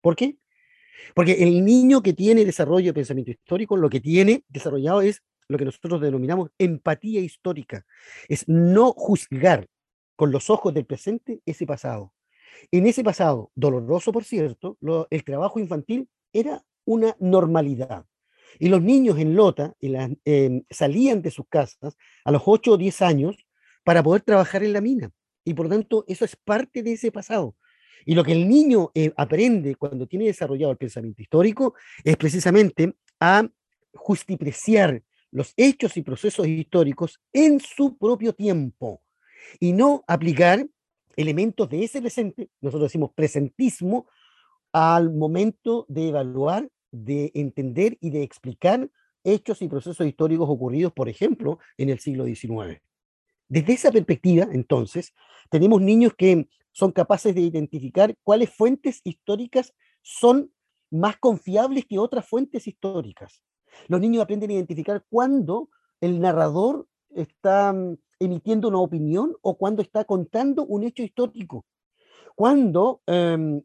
¿Por 0.01 0.15
qué? 0.15 0.37
Porque 1.13 1.43
el 1.43 1.63
niño 1.63 2.01
que 2.01 2.13
tiene 2.13 2.45
desarrollo 2.45 2.87
de 2.87 2.93
pensamiento 2.93 3.31
histórico, 3.31 3.77
lo 3.77 3.89
que 3.89 3.99
tiene 3.99 4.43
desarrollado 4.47 5.01
es 5.01 5.21
lo 5.47 5.57
que 5.57 5.65
nosotros 5.65 6.01
denominamos 6.01 6.49
empatía 6.57 7.21
histórica. 7.21 7.85
Es 8.27 8.47
no 8.47 8.93
juzgar 8.93 9.67
con 10.15 10.31
los 10.31 10.49
ojos 10.49 10.73
del 10.73 10.85
presente 10.85 11.41
ese 11.45 11.65
pasado. 11.65 12.13
En 12.71 12.87
ese 12.87 13.03
pasado, 13.03 13.51
doloroso 13.53 14.11
por 14.11 14.23
cierto, 14.23 14.77
el 15.09 15.23
trabajo 15.23 15.59
infantil 15.59 16.09
era 16.33 16.63
una 16.85 17.15
normalidad. 17.19 18.05
Y 18.57 18.69
los 18.69 18.81
niños 18.81 19.19
en 19.19 19.35
Lota 19.35 19.75
salían 20.69 21.21
de 21.21 21.31
sus 21.31 21.45
casas 21.49 21.97
a 22.23 22.31
los 22.31 22.41
8 22.45 22.71
o 22.71 22.77
10 22.77 23.01
años 23.01 23.45
para 23.83 24.01
poder 24.01 24.21
trabajar 24.21 24.63
en 24.63 24.73
la 24.73 24.81
mina. 24.81 25.11
Y 25.43 25.53
por 25.53 25.65
lo 25.65 25.71
tanto, 25.71 26.05
eso 26.07 26.25
es 26.25 26.35
parte 26.35 26.81
de 26.81 26.93
ese 26.93 27.11
pasado. 27.11 27.55
Y 28.05 28.15
lo 28.15 28.23
que 28.23 28.31
el 28.31 28.47
niño 28.47 28.91
eh, 28.93 29.11
aprende 29.15 29.75
cuando 29.75 30.07
tiene 30.07 30.25
desarrollado 30.25 30.71
el 30.71 30.77
pensamiento 30.77 31.21
histórico 31.21 31.75
es 32.03 32.17
precisamente 32.17 32.95
a 33.19 33.47
justipreciar 33.93 35.01
los 35.31 35.53
hechos 35.57 35.97
y 35.97 36.01
procesos 36.01 36.47
históricos 36.47 37.19
en 37.33 37.59
su 37.59 37.97
propio 37.97 38.33
tiempo 38.33 39.01
y 39.59 39.73
no 39.73 40.03
aplicar 40.07 40.67
elementos 41.15 41.69
de 41.69 41.83
ese 41.83 42.01
presente, 42.01 42.49
nosotros 42.61 42.89
decimos 42.89 43.11
presentismo, 43.13 44.07
al 44.71 45.13
momento 45.13 45.85
de 45.87 46.09
evaluar, 46.09 46.69
de 46.91 47.31
entender 47.33 47.97
y 48.01 48.09
de 48.09 48.23
explicar 48.23 48.89
hechos 49.23 49.61
y 49.61 49.67
procesos 49.67 50.05
históricos 50.05 50.49
ocurridos, 50.49 50.93
por 50.93 51.09
ejemplo, 51.09 51.59
en 51.77 51.89
el 51.89 51.99
siglo 51.99 52.25
XIX. 52.25 52.81
Desde 53.47 53.73
esa 53.73 53.91
perspectiva, 53.91 54.47
entonces, 54.51 55.13
tenemos 55.49 55.81
niños 55.81 56.13
que 56.17 56.47
son 56.75 56.91
capaces 56.91 57.33
de 57.33 57.39
identificar 57.39 58.17
cuáles 58.21 58.49
fuentes 58.49 58.99
históricas 59.05 59.73
son 60.01 60.51
más 60.91 61.15
confiables 61.17 61.85
que 61.85 61.99
otras 61.99 62.27
fuentes 62.27 62.67
históricas. 62.67 63.41
Los 63.87 64.01
niños 64.01 64.21
aprenden 64.21 64.49
a 64.49 64.55
identificar 64.55 65.05
cuándo 65.09 65.69
el 66.01 66.19
narrador 66.19 66.85
está 67.11 67.71
mm, 67.71 67.97
emitiendo 68.19 68.67
una 68.67 68.79
opinión 68.79 69.37
o 69.41 69.57
cuando 69.57 69.81
está 69.81 70.03
contando 70.03 70.65
un 70.65 70.83
hecho 70.83 71.01
histórico. 71.01 71.65
Cuando 72.35 73.01
el, 73.07 73.63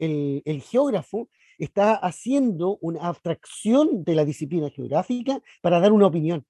el 0.00 0.62
geógrafo 0.62 1.28
está 1.58 1.94
haciendo 1.94 2.78
una 2.80 3.06
abstracción 3.06 4.02
de 4.02 4.14
la 4.14 4.24
disciplina 4.24 4.70
geográfica 4.70 5.42
para 5.60 5.78
dar 5.80 5.92
una 5.92 6.06
opinión. 6.06 6.46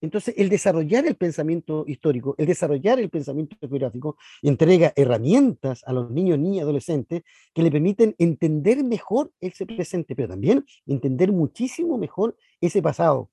Entonces, 0.00 0.34
el 0.38 0.48
desarrollar 0.48 1.06
el 1.06 1.16
pensamiento 1.16 1.84
histórico, 1.86 2.34
el 2.38 2.46
desarrollar 2.46 2.98
el 2.98 3.10
pensamiento 3.10 3.56
geográfico, 3.60 4.16
entrega 4.42 4.92
herramientas 4.96 5.82
a 5.86 5.92
los 5.92 6.10
niños, 6.10 6.38
niñas, 6.38 6.62
adolescentes 6.62 7.22
que 7.52 7.62
le 7.62 7.70
permiten 7.70 8.14
entender 8.18 8.82
mejor 8.82 9.30
ese 9.40 9.66
presente, 9.66 10.16
pero 10.16 10.28
también 10.28 10.64
entender 10.86 11.32
muchísimo 11.32 11.98
mejor 11.98 12.36
ese 12.60 12.80
pasado. 12.80 13.30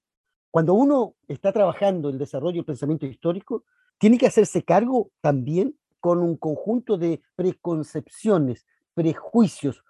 Cuando 0.52 0.74
uno 0.74 1.16
está 1.28 1.54
trabajando 1.54 2.10
el 2.10 2.18
desarrollo 2.18 2.58
del 2.58 2.66
pensamiento 2.66 3.06
histórico, 3.06 3.64
tiene 3.98 4.18
que 4.18 4.28
hacerse 4.28 4.64
cargo 4.64 5.12
también 5.22 5.78
con 6.00 6.20
un 6.20 6.38
conjunto 6.38 6.98
de 6.98 7.22
preconcepciones, 7.36 8.66
prejuicios, 8.94 9.84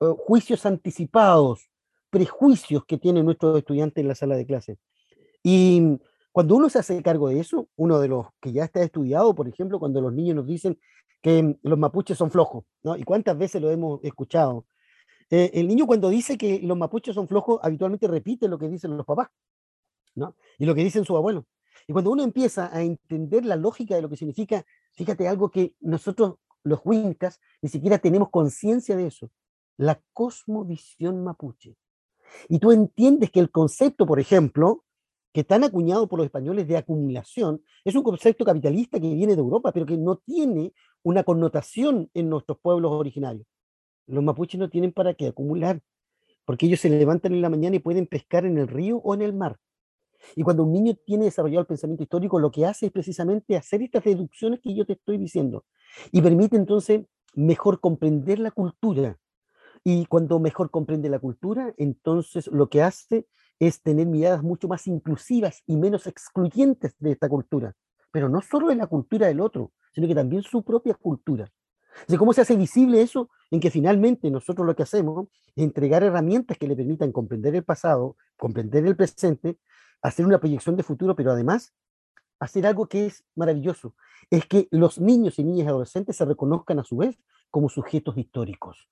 eh, 0.00 0.06
juicios 0.18 0.66
anticipados, 0.66 1.70
prejuicios 2.10 2.84
que 2.84 2.98
tienen 2.98 3.24
nuestros 3.24 3.56
estudiantes 3.58 4.02
en 4.02 4.08
la 4.08 4.14
sala 4.14 4.36
de 4.36 4.46
clase. 4.46 4.78
Y 5.42 5.98
cuando 6.34 6.56
uno 6.56 6.68
se 6.68 6.80
hace 6.80 7.00
cargo 7.00 7.28
de 7.28 7.38
eso, 7.38 7.68
uno 7.76 8.00
de 8.00 8.08
los 8.08 8.26
que 8.40 8.52
ya 8.52 8.64
está 8.64 8.82
estudiado, 8.82 9.36
por 9.36 9.46
ejemplo, 9.46 9.78
cuando 9.78 10.00
los 10.00 10.12
niños 10.12 10.34
nos 10.34 10.46
dicen 10.48 10.80
que 11.22 11.56
los 11.62 11.78
mapuches 11.78 12.18
son 12.18 12.32
flojos, 12.32 12.64
¿no? 12.82 12.96
¿Y 12.96 13.04
cuántas 13.04 13.38
veces 13.38 13.62
lo 13.62 13.70
hemos 13.70 14.02
escuchado? 14.02 14.66
Eh, 15.30 15.52
el 15.54 15.68
niño 15.68 15.86
cuando 15.86 16.08
dice 16.08 16.36
que 16.36 16.58
los 16.58 16.76
mapuches 16.76 17.14
son 17.14 17.28
flojos, 17.28 17.60
habitualmente 17.62 18.08
repite 18.08 18.48
lo 18.48 18.58
que 18.58 18.68
dicen 18.68 18.96
los 18.96 19.06
papás, 19.06 19.28
¿no? 20.16 20.34
Y 20.58 20.66
lo 20.66 20.74
que 20.74 20.82
dicen 20.82 21.04
sus 21.04 21.14
abuelos. 21.14 21.44
Y 21.86 21.92
cuando 21.92 22.10
uno 22.10 22.24
empieza 22.24 22.68
a 22.76 22.82
entender 22.82 23.44
la 23.44 23.54
lógica 23.54 23.94
de 23.94 24.02
lo 24.02 24.10
que 24.10 24.16
significa, 24.16 24.66
fíjate 24.94 25.28
algo 25.28 25.52
que 25.52 25.76
nosotros, 25.78 26.38
los 26.64 26.80
huincas, 26.82 27.40
ni 27.62 27.68
siquiera 27.68 27.98
tenemos 27.98 28.30
conciencia 28.30 28.96
de 28.96 29.06
eso, 29.06 29.30
la 29.76 30.02
cosmovisión 30.12 31.22
mapuche. 31.22 31.76
Y 32.48 32.58
tú 32.58 32.72
entiendes 32.72 33.30
que 33.30 33.38
el 33.38 33.52
concepto, 33.52 34.04
por 34.04 34.18
ejemplo, 34.18 34.83
que 35.34 35.42
tan 35.42 35.64
acuñado 35.64 36.08
por 36.08 36.20
los 36.20 36.26
españoles 36.26 36.68
de 36.68 36.76
acumulación, 36.76 37.60
es 37.84 37.96
un 37.96 38.04
concepto 38.04 38.44
capitalista 38.44 39.00
que 39.00 39.12
viene 39.12 39.34
de 39.34 39.40
Europa, 39.40 39.72
pero 39.72 39.84
que 39.84 39.96
no 39.98 40.18
tiene 40.18 40.72
una 41.02 41.24
connotación 41.24 42.08
en 42.14 42.30
nuestros 42.30 42.58
pueblos 42.60 42.92
originarios. 42.92 43.44
Los 44.06 44.22
mapuches 44.22 44.60
no 44.60 44.70
tienen 44.70 44.92
para 44.92 45.12
qué 45.14 45.26
acumular, 45.26 45.82
porque 46.44 46.66
ellos 46.66 46.78
se 46.78 46.88
levantan 46.88 47.32
en 47.32 47.42
la 47.42 47.50
mañana 47.50 47.74
y 47.74 47.80
pueden 47.80 48.06
pescar 48.06 48.46
en 48.46 48.58
el 48.58 48.68
río 48.68 48.98
o 48.98 49.12
en 49.12 49.22
el 49.22 49.32
mar. 49.32 49.58
Y 50.36 50.44
cuando 50.44 50.62
un 50.62 50.72
niño 50.72 50.94
tiene 51.04 51.24
desarrollado 51.24 51.62
el 51.62 51.66
pensamiento 51.66 52.04
histórico, 52.04 52.38
lo 52.38 52.52
que 52.52 52.64
hace 52.64 52.86
es 52.86 52.92
precisamente 52.92 53.56
hacer 53.56 53.82
estas 53.82 54.04
deducciones 54.04 54.60
que 54.60 54.72
yo 54.72 54.86
te 54.86 54.92
estoy 54.92 55.18
diciendo. 55.18 55.64
Y 56.12 56.22
permite 56.22 56.54
entonces 56.54 57.06
mejor 57.34 57.80
comprender 57.80 58.38
la 58.38 58.52
cultura. 58.52 59.18
Y 59.82 60.06
cuando 60.06 60.38
mejor 60.38 60.70
comprende 60.70 61.08
la 61.08 61.18
cultura, 61.18 61.74
entonces 61.76 62.46
lo 62.46 62.68
que 62.68 62.82
hace 62.82 63.26
es 63.58 63.80
tener 63.82 64.06
miradas 64.06 64.42
mucho 64.42 64.68
más 64.68 64.86
inclusivas 64.86 65.62
y 65.66 65.76
menos 65.76 66.06
excluyentes 66.06 66.94
de 66.98 67.12
esta 67.12 67.28
cultura, 67.28 67.74
pero 68.10 68.28
no 68.28 68.40
solo 68.42 68.68
de 68.68 68.76
la 68.76 68.86
cultura 68.86 69.26
del 69.26 69.40
otro, 69.40 69.72
sino 69.92 70.08
que 70.08 70.14
también 70.14 70.42
su 70.42 70.62
propia 70.62 70.94
cultura. 70.94 71.50
¿Cómo 72.18 72.32
se 72.32 72.40
hace 72.40 72.56
visible 72.56 73.00
eso? 73.00 73.30
En 73.50 73.60
que 73.60 73.70
finalmente 73.70 74.30
nosotros 74.30 74.66
lo 74.66 74.74
que 74.74 74.82
hacemos 74.82 75.28
es 75.54 75.64
entregar 75.64 76.02
herramientas 76.02 76.58
que 76.58 76.66
le 76.66 76.74
permitan 76.76 77.12
comprender 77.12 77.54
el 77.54 77.64
pasado, 77.64 78.16
comprender 78.36 78.84
el 78.86 78.96
presente, 78.96 79.58
hacer 80.02 80.26
una 80.26 80.38
proyección 80.38 80.76
de 80.76 80.82
futuro, 80.82 81.14
pero 81.14 81.30
además 81.30 81.72
hacer 82.40 82.66
algo 82.66 82.88
que 82.88 83.06
es 83.06 83.24
maravilloso, 83.36 83.94
es 84.30 84.46
que 84.46 84.68
los 84.70 84.98
niños 84.98 85.38
y 85.38 85.44
niñas 85.44 85.66
y 85.66 85.68
adolescentes 85.68 86.16
se 86.16 86.24
reconozcan 86.24 86.78
a 86.78 86.84
su 86.84 86.96
vez 86.96 87.16
como 87.50 87.68
sujetos 87.68 88.18
históricos. 88.18 88.88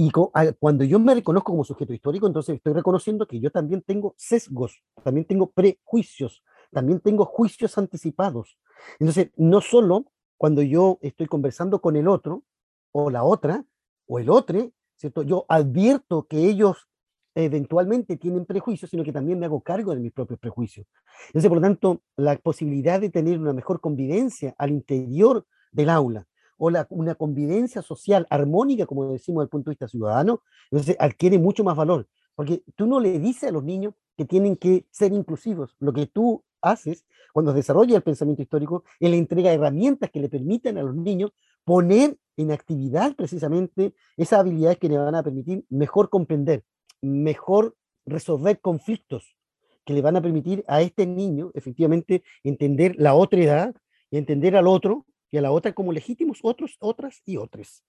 Y 0.00 0.12
cuando 0.12 0.84
yo 0.84 1.00
me 1.00 1.12
reconozco 1.12 1.50
como 1.50 1.64
sujeto 1.64 1.92
histórico, 1.92 2.28
entonces 2.28 2.54
estoy 2.54 2.72
reconociendo 2.72 3.26
que 3.26 3.40
yo 3.40 3.50
también 3.50 3.82
tengo 3.82 4.14
sesgos, 4.16 4.80
también 5.02 5.26
tengo 5.26 5.50
prejuicios, 5.50 6.44
también 6.70 7.00
tengo 7.00 7.24
juicios 7.24 7.76
anticipados. 7.78 8.58
Entonces, 9.00 9.32
no 9.36 9.60
solo 9.60 10.04
cuando 10.36 10.62
yo 10.62 10.98
estoy 11.02 11.26
conversando 11.26 11.80
con 11.80 11.96
el 11.96 12.06
otro 12.06 12.44
o 12.92 13.10
la 13.10 13.24
otra 13.24 13.64
o 14.06 14.20
el 14.20 14.30
otro, 14.30 14.70
¿cierto? 14.94 15.22
Yo 15.22 15.44
advierto 15.48 16.28
que 16.28 16.48
ellos 16.48 16.88
eventualmente 17.34 18.16
tienen 18.16 18.46
prejuicios, 18.46 18.92
sino 18.92 19.02
que 19.02 19.12
también 19.12 19.40
me 19.40 19.46
hago 19.46 19.62
cargo 19.62 19.96
de 19.96 20.00
mis 20.00 20.12
propios 20.12 20.38
prejuicios. 20.38 20.86
Entonces, 21.26 21.48
por 21.48 21.58
lo 21.58 21.62
tanto, 21.62 22.02
la 22.16 22.36
posibilidad 22.36 23.00
de 23.00 23.10
tener 23.10 23.40
una 23.40 23.52
mejor 23.52 23.80
convivencia 23.80 24.54
al 24.58 24.70
interior 24.70 25.44
del 25.72 25.90
aula, 25.90 26.28
o 26.58 26.70
una 26.90 27.14
convivencia 27.14 27.82
social 27.82 28.26
armónica, 28.30 28.86
como 28.86 29.10
decimos 29.12 29.40
desde 29.40 29.46
el 29.46 29.50
punto 29.50 29.70
de 29.70 29.72
vista 29.72 29.88
ciudadano, 29.88 30.42
entonces 30.70 30.96
adquiere 30.98 31.38
mucho 31.38 31.64
más 31.64 31.76
valor. 31.76 32.08
Porque 32.34 32.62
tú 32.76 32.86
no 32.86 33.00
le 33.00 33.18
dices 33.18 33.44
a 33.44 33.52
los 33.52 33.64
niños 33.64 33.94
que 34.16 34.24
tienen 34.24 34.56
que 34.56 34.86
ser 34.90 35.12
inclusivos. 35.12 35.76
Lo 35.78 35.92
que 35.92 36.06
tú 36.06 36.44
haces 36.60 37.04
cuando 37.32 37.52
desarrolla 37.52 37.96
el 37.96 38.02
pensamiento 38.02 38.42
histórico 38.42 38.84
es 39.00 39.10
la 39.10 39.16
entrega 39.16 39.50
de 39.50 39.56
herramientas 39.56 40.10
que 40.10 40.20
le 40.20 40.28
permiten 40.28 40.78
a 40.78 40.82
los 40.82 40.94
niños 40.94 41.32
poner 41.64 42.16
en 42.36 42.52
actividad 42.52 43.14
precisamente 43.14 43.94
esas 44.16 44.40
habilidades 44.40 44.78
que 44.78 44.88
le 44.88 44.98
van 44.98 45.14
a 45.14 45.22
permitir 45.22 45.64
mejor 45.68 46.08
comprender, 46.08 46.64
mejor 47.00 47.76
resolver 48.06 48.60
conflictos, 48.60 49.36
que 49.84 49.92
le 49.92 50.02
van 50.02 50.16
a 50.16 50.22
permitir 50.22 50.64
a 50.66 50.80
este 50.80 51.06
niño 51.06 51.50
efectivamente 51.54 52.22
entender 52.42 52.94
la 52.98 53.14
otra 53.14 53.40
edad 53.40 53.74
y 54.10 54.18
entender 54.18 54.56
al 54.56 54.66
otro 54.66 55.06
y 55.30 55.38
a 55.38 55.42
la 55.42 55.50
otra 55.50 55.72
como 55.72 55.92
legítimos 55.92 56.38
otros, 56.42 56.76
otras 56.80 57.22
y 57.24 57.36
otros. 57.36 57.84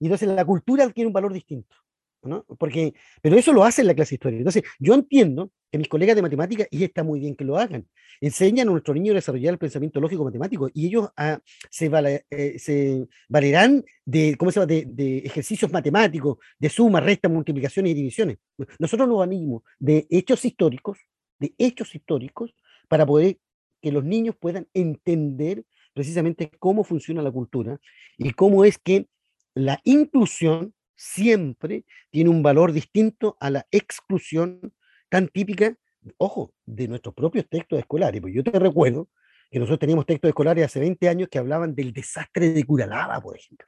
Y 0.00 0.06
entonces 0.06 0.28
la 0.28 0.44
cultura 0.44 0.84
adquiere 0.84 1.06
un 1.06 1.12
valor 1.12 1.32
distinto. 1.32 1.76
¿no? 2.22 2.44
Porque, 2.58 2.94
pero 3.22 3.36
eso 3.36 3.52
lo 3.52 3.64
hace 3.64 3.82
en 3.82 3.86
la 3.88 3.94
clase 3.94 4.10
de 4.10 4.14
historia. 4.16 4.38
Entonces, 4.38 4.64
yo 4.78 4.94
entiendo 4.94 5.52
que 5.70 5.78
mis 5.78 5.88
colegas 5.88 6.16
de 6.16 6.22
matemáticas, 6.22 6.66
y 6.70 6.82
está 6.84 7.04
muy 7.04 7.20
bien 7.20 7.36
que 7.36 7.44
lo 7.44 7.58
hagan, 7.58 7.86
enseñan 8.20 8.68
a 8.68 8.72
nuestros 8.72 8.94
niños 8.94 9.12
a 9.12 9.16
desarrollar 9.16 9.52
el 9.52 9.58
pensamiento 9.58 10.00
lógico 10.00 10.24
matemático 10.24 10.68
y 10.72 10.86
ellos 10.86 11.10
ah, 11.16 11.38
se, 11.70 11.90
eh, 12.30 12.58
se, 12.58 13.06
valerán 13.28 13.84
de, 14.04 14.36
¿cómo 14.36 14.50
se 14.50 14.60
llama? 14.60 14.66
De, 14.66 14.86
de, 14.86 15.18
ejercicios 15.18 15.70
matemáticos, 15.70 16.38
de 16.58 16.68
suma, 16.68 17.00
resta, 17.00 17.28
multiplicaciones 17.28 17.92
y 17.92 17.94
divisiones. 17.94 18.38
Nosotros 18.78 19.08
nos 19.08 19.22
animamos 19.22 19.62
de 19.78 20.06
hechos 20.10 20.44
históricos, 20.44 20.98
de 21.38 21.54
hechos 21.58 21.94
históricos, 21.94 22.54
para 22.88 23.06
poder 23.06 23.38
que 23.80 23.92
los 23.92 24.04
niños 24.04 24.34
puedan 24.36 24.66
entender 24.74 25.64
precisamente 25.98 26.48
cómo 26.60 26.84
funciona 26.84 27.22
la 27.22 27.32
cultura 27.32 27.80
y 28.16 28.30
cómo 28.30 28.64
es 28.64 28.78
que 28.78 29.08
la 29.52 29.80
inclusión 29.82 30.72
siempre 30.94 31.84
tiene 32.12 32.30
un 32.30 32.40
valor 32.40 32.70
distinto 32.70 33.36
a 33.40 33.50
la 33.50 33.66
exclusión 33.72 34.72
tan 35.08 35.26
típica, 35.26 35.76
ojo, 36.16 36.54
de 36.64 36.86
nuestros 36.86 37.16
propios 37.16 37.48
textos 37.48 37.80
escolares. 37.80 38.20
Pues 38.20 38.32
yo 38.32 38.44
te 38.44 38.56
recuerdo 38.60 39.08
que 39.50 39.58
nosotros 39.58 39.80
teníamos 39.80 40.06
textos 40.06 40.28
escolares 40.28 40.66
hace 40.66 40.78
20 40.78 41.08
años 41.08 41.28
que 41.28 41.38
hablaban 41.38 41.74
del 41.74 41.92
desastre 41.92 42.50
de 42.50 42.62
Curalaba, 42.62 43.20
por 43.20 43.36
ejemplo. 43.36 43.66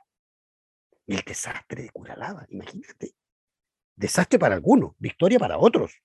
El 1.09 1.23
desastre 1.27 1.83
de 1.83 1.91
Curalaba, 1.91 2.47
imagínate. 2.51 3.17
Desastre 3.97 4.39
para 4.39 4.55
algunos, 4.55 4.93
victoria 4.99 5.41
para 5.41 5.59
otros. 5.59 6.01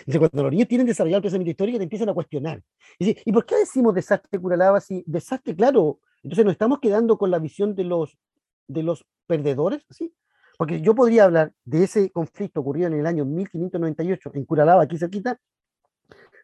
Entonces, 0.00 0.18
cuando 0.18 0.42
los 0.44 0.52
niños 0.52 0.68
tienen 0.68 0.86
desarrollado 0.86 1.18
el 1.18 1.22
pensamiento 1.22 1.50
histórico, 1.50 1.78
te 1.78 1.84
empiezan 1.84 2.08
a 2.08 2.14
cuestionar. 2.14 2.62
Y, 2.98 3.16
¿y 3.24 3.32
por 3.32 3.46
qué 3.46 3.56
decimos 3.56 3.94
desastre 3.94 4.40
Curalaba 4.40 4.80
si 4.80 5.04
desastre, 5.06 5.54
claro? 5.54 6.00
Entonces 6.22 6.44
nos 6.44 6.52
estamos 6.52 6.80
quedando 6.80 7.18
con 7.18 7.30
la 7.30 7.38
visión 7.38 7.74
de 7.74 7.84
los, 7.84 8.18
de 8.66 8.82
los 8.82 9.06
perdedores, 9.26 9.84
¿sí? 9.90 10.14
Porque 10.58 10.80
yo 10.80 10.94
podría 10.94 11.24
hablar 11.24 11.52
de 11.64 11.84
ese 11.84 12.10
conflicto 12.10 12.60
ocurrido 12.60 12.88
en 12.88 12.94
el 12.94 13.06
año 13.06 13.24
1598 13.24 14.32
en 14.34 14.44
Curalaba, 14.44 14.82
aquí 14.82 14.98
cerquita, 14.98 15.38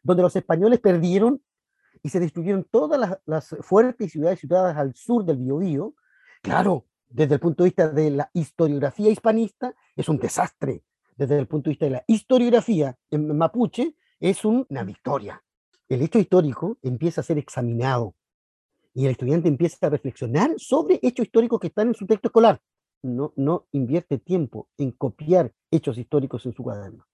donde 0.03 0.23
los 0.23 0.37
españoles 0.37 0.81
perdieron 0.81 1.43
y 2.03 2.11
se 2.11 2.21
destruyeron 2.21 2.65
todas 2.71 3.01
las, 3.01 3.19
las 3.25 3.57
fuertes 3.61 4.13
ciudades 4.13 4.41
situadas 4.41 4.77
al 4.77 4.95
sur 4.95 5.25
del 5.25 5.39
Biobío. 5.39 5.95
Claro, 6.43 6.87
desde 7.09 7.35
el 7.35 7.41
punto 7.41 7.63
de 7.63 7.69
vista 7.69 7.89
de 7.89 8.11
la 8.11 8.31
historiografía 8.35 9.11
hispanista, 9.11 9.75
es 9.97 10.09
un 10.09 10.19
desastre 10.19 10.83
desde 11.17 11.39
el 11.39 11.47
punto 11.47 11.69
de 11.69 11.73
vista 11.73 11.87
de 11.87 11.93
la 11.93 12.05
historiografía 12.07 12.97
en 13.11 13.37
mapuche, 13.37 13.95
es 14.21 14.45
una 14.45 14.85
victoria. 14.85 15.43
El 15.89 16.03
hecho 16.03 16.19
histórico 16.19 16.79
empieza 16.83 17.21
a 17.21 17.25
ser 17.25 17.39
examinado 17.39 18.15
y 18.95 19.07
el 19.07 19.13
estudiante 19.13 19.49
empieza 19.49 19.87
a 19.87 19.91
reflexionar 19.91 20.53
sobre 20.57 21.01
hechos 21.03 21.27
históricos 21.27 21.61
que 21.61 21.69
están 21.69 21.89
en 21.89 21.95
su 21.95 22.07
texto 22.07 22.29
escolar. 22.29 22.61
No, 23.03 23.33
no 23.37 23.67
invierte 23.73 24.19
tiempo 24.19 24.69
en 24.79 24.93
copiar 24.93 25.53
hechos 25.71 25.99
históricos 25.99 26.47
en 26.47 26.55
su 26.55 26.63
cuaderno. 26.63 27.05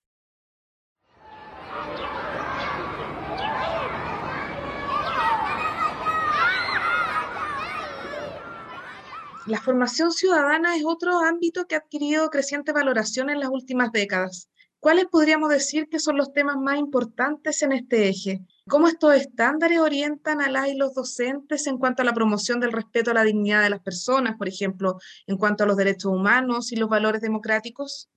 La 9.47 9.61
formación 9.61 10.13
ciudadana 10.13 10.77
es 10.77 10.85
otro 10.85 11.21
ámbito 11.21 11.67
que 11.67 11.75
ha 11.75 11.79
adquirido 11.79 12.29
creciente 12.29 12.73
valoración 12.73 13.31
en 13.31 13.41
las 13.41 13.49
últimas 13.49 13.93
décadas. 13.93 14.51
¿Cuáles 14.81 15.07
podríamos 15.07 15.51
decir 15.51 15.89
que 15.89 15.99
son 15.99 16.17
los 16.17 16.33
temas 16.33 16.57
más 16.57 16.79
importantes 16.79 17.63
en 17.63 17.73
este 17.73 18.09
eje? 18.09 18.43
¿Cómo 18.69 18.87
estos 18.87 19.15
estándares 19.15 19.81
orientan 19.81 20.41
a 20.41 20.51
las 20.51 20.69
y 20.69 20.77
los 20.77 20.95
docentes 20.95 21.67
en 21.67 21.79
cuanto 21.79 22.03
a 22.03 22.05
la 22.05 22.13
promoción 22.13 22.61
del 22.61 22.73
respeto 22.73 23.11
a 23.11 23.15
la 23.15 23.25
dignidad 23.25 23.63
de 23.63 23.71
las 23.71 23.81
personas, 23.81 24.37
por 24.37 24.49
ejemplo, 24.49 24.99
en 25.27 25.37
cuanto 25.37 25.65
a 25.65 25.67
los 25.67 25.77
derechos 25.77 26.13
humanos 26.13 26.71
y 26.71 26.77
los 26.77 26.89
valores 26.89 27.21
democráticos? 27.21 28.09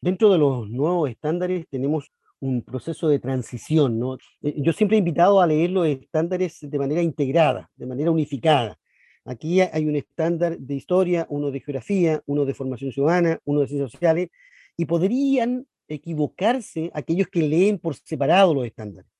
Dentro 0.00 0.30
de 0.30 0.38
los 0.38 0.68
nuevos 0.68 1.10
estándares 1.10 1.66
tenemos 1.68 2.12
un 2.38 2.62
proceso 2.62 3.08
de 3.08 3.18
transición. 3.18 4.00
Eh, 4.42 4.54
yo 4.58 4.72
siempre 4.72 4.96
he 4.96 4.98
invitado 4.98 5.40
a 5.40 5.46
leer 5.46 5.70
los 5.70 5.86
estándares 5.86 6.58
de 6.60 6.78
manera 6.78 7.02
integrada, 7.02 7.70
de 7.74 7.86
manera 7.86 8.10
unificada. 8.10 8.78
Aquí 9.24 9.60
hay 9.60 9.86
un 9.86 9.96
estándar 9.96 10.58
de 10.58 10.74
historia, 10.74 11.26
uno 11.30 11.50
de 11.50 11.60
geografía, 11.60 12.22
uno 12.26 12.44
de 12.44 12.54
formación 12.54 12.92
ciudadana, 12.92 13.40
uno 13.44 13.60
de 13.60 13.68
ciencias 13.68 13.90
sociales, 13.90 14.28
y 14.76 14.84
podrían 14.84 15.66
equivocarse 15.88 16.90
aquellos 16.94 17.28
que 17.28 17.42
leen 17.42 17.78
por 17.78 17.94
separado 17.94 18.54
los 18.54 18.66
estándares. 18.66 19.10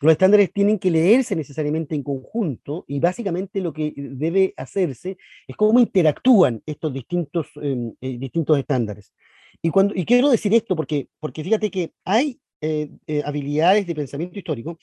Los 0.00 0.12
estándares 0.12 0.52
tienen 0.52 0.78
que 0.78 0.90
leerse 0.90 1.34
necesariamente 1.34 1.94
en 1.94 2.02
conjunto 2.02 2.84
y 2.86 3.00
básicamente 3.00 3.60
lo 3.60 3.72
que 3.72 3.92
debe 3.96 4.54
hacerse 4.56 5.16
es 5.46 5.56
cómo 5.56 5.80
interactúan 5.80 6.62
estos 6.66 6.92
distintos, 6.92 7.48
em, 7.56 7.92
eh, 8.00 8.18
distintos 8.18 8.58
estándares. 8.58 9.12
Y, 9.60 9.70
cuando, 9.70 9.94
y 9.94 10.04
quiero 10.04 10.30
decir 10.30 10.54
esto 10.54 10.76
porque, 10.76 11.08
porque 11.20 11.44
fíjate 11.44 11.70
que 11.70 11.92
hay 12.04 12.40
eh, 12.60 12.90
eh, 13.08 13.22
habilidades 13.24 13.86
de 13.86 13.94
pensamiento 13.94 14.38
histórico 14.38 14.78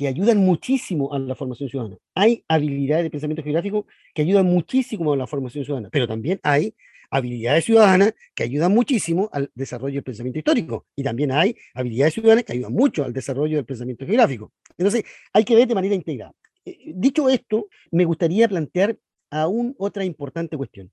que 0.00 0.08
ayudan 0.08 0.38
muchísimo 0.38 1.12
a 1.12 1.18
la 1.18 1.34
formación 1.34 1.68
ciudadana. 1.68 1.98
Hay 2.14 2.42
habilidades 2.48 3.04
de 3.04 3.10
pensamiento 3.10 3.42
geográfico 3.42 3.86
que 4.14 4.22
ayudan 4.22 4.46
muchísimo 4.46 5.12
a 5.12 5.16
la 5.18 5.26
formación 5.26 5.62
ciudadana, 5.62 5.90
pero 5.92 6.08
también 6.08 6.40
hay 6.42 6.74
habilidades 7.10 7.66
ciudadanas 7.66 8.14
que 8.34 8.44
ayudan 8.44 8.72
muchísimo 8.72 9.28
al 9.30 9.50
desarrollo 9.54 9.96
del 9.96 10.04
pensamiento 10.04 10.38
histórico 10.38 10.86
y 10.96 11.02
también 11.02 11.32
hay 11.32 11.54
habilidades 11.74 12.14
ciudadanas 12.14 12.44
que 12.44 12.54
ayudan 12.54 12.72
mucho 12.72 13.04
al 13.04 13.12
desarrollo 13.12 13.56
del 13.56 13.66
pensamiento 13.66 14.06
geográfico. 14.06 14.54
Entonces, 14.78 15.04
hay 15.34 15.44
que 15.44 15.54
ver 15.54 15.68
de 15.68 15.74
manera 15.74 15.94
integrada. 15.94 16.32
Eh, 16.64 16.78
dicho 16.94 17.28
esto, 17.28 17.68
me 17.90 18.06
gustaría 18.06 18.48
plantear 18.48 18.96
aún 19.28 19.74
otra 19.76 20.02
importante 20.02 20.56
cuestión 20.56 20.90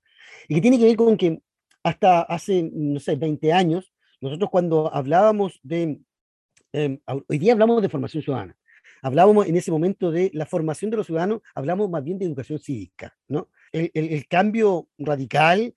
y 0.48 0.56
que 0.56 0.60
tiene 0.60 0.78
que 0.78 0.84
ver 0.84 0.96
con 0.96 1.16
que 1.16 1.40
hasta 1.82 2.20
hace, 2.20 2.68
no 2.70 3.00
sé, 3.00 3.16
20 3.16 3.54
años, 3.54 3.90
nosotros 4.20 4.50
cuando 4.50 4.94
hablábamos 4.94 5.60
de, 5.62 5.98
em, 6.74 7.00
hoy 7.26 7.38
día 7.38 7.54
hablamos 7.54 7.80
de 7.80 7.88
formación 7.88 8.22
ciudadana, 8.22 8.54
hablábamos 9.02 9.46
en 9.46 9.56
ese 9.56 9.70
momento 9.70 10.10
de 10.10 10.30
la 10.34 10.46
formación 10.46 10.90
de 10.90 10.96
los 10.96 11.06
ciudadanos, 11.06 11.40
hablamos 11.54 11.88
más 11.90 12.04
bien 12.04 12.18
de 12.18 12.26
educación 12.26 12.58
cívica, 12.58 13.16
¿no? 13.28 13.48
El, 13.72 13.90
el, 13.94 14.26
cambio 14.28 14.88
radical 14.96 15.74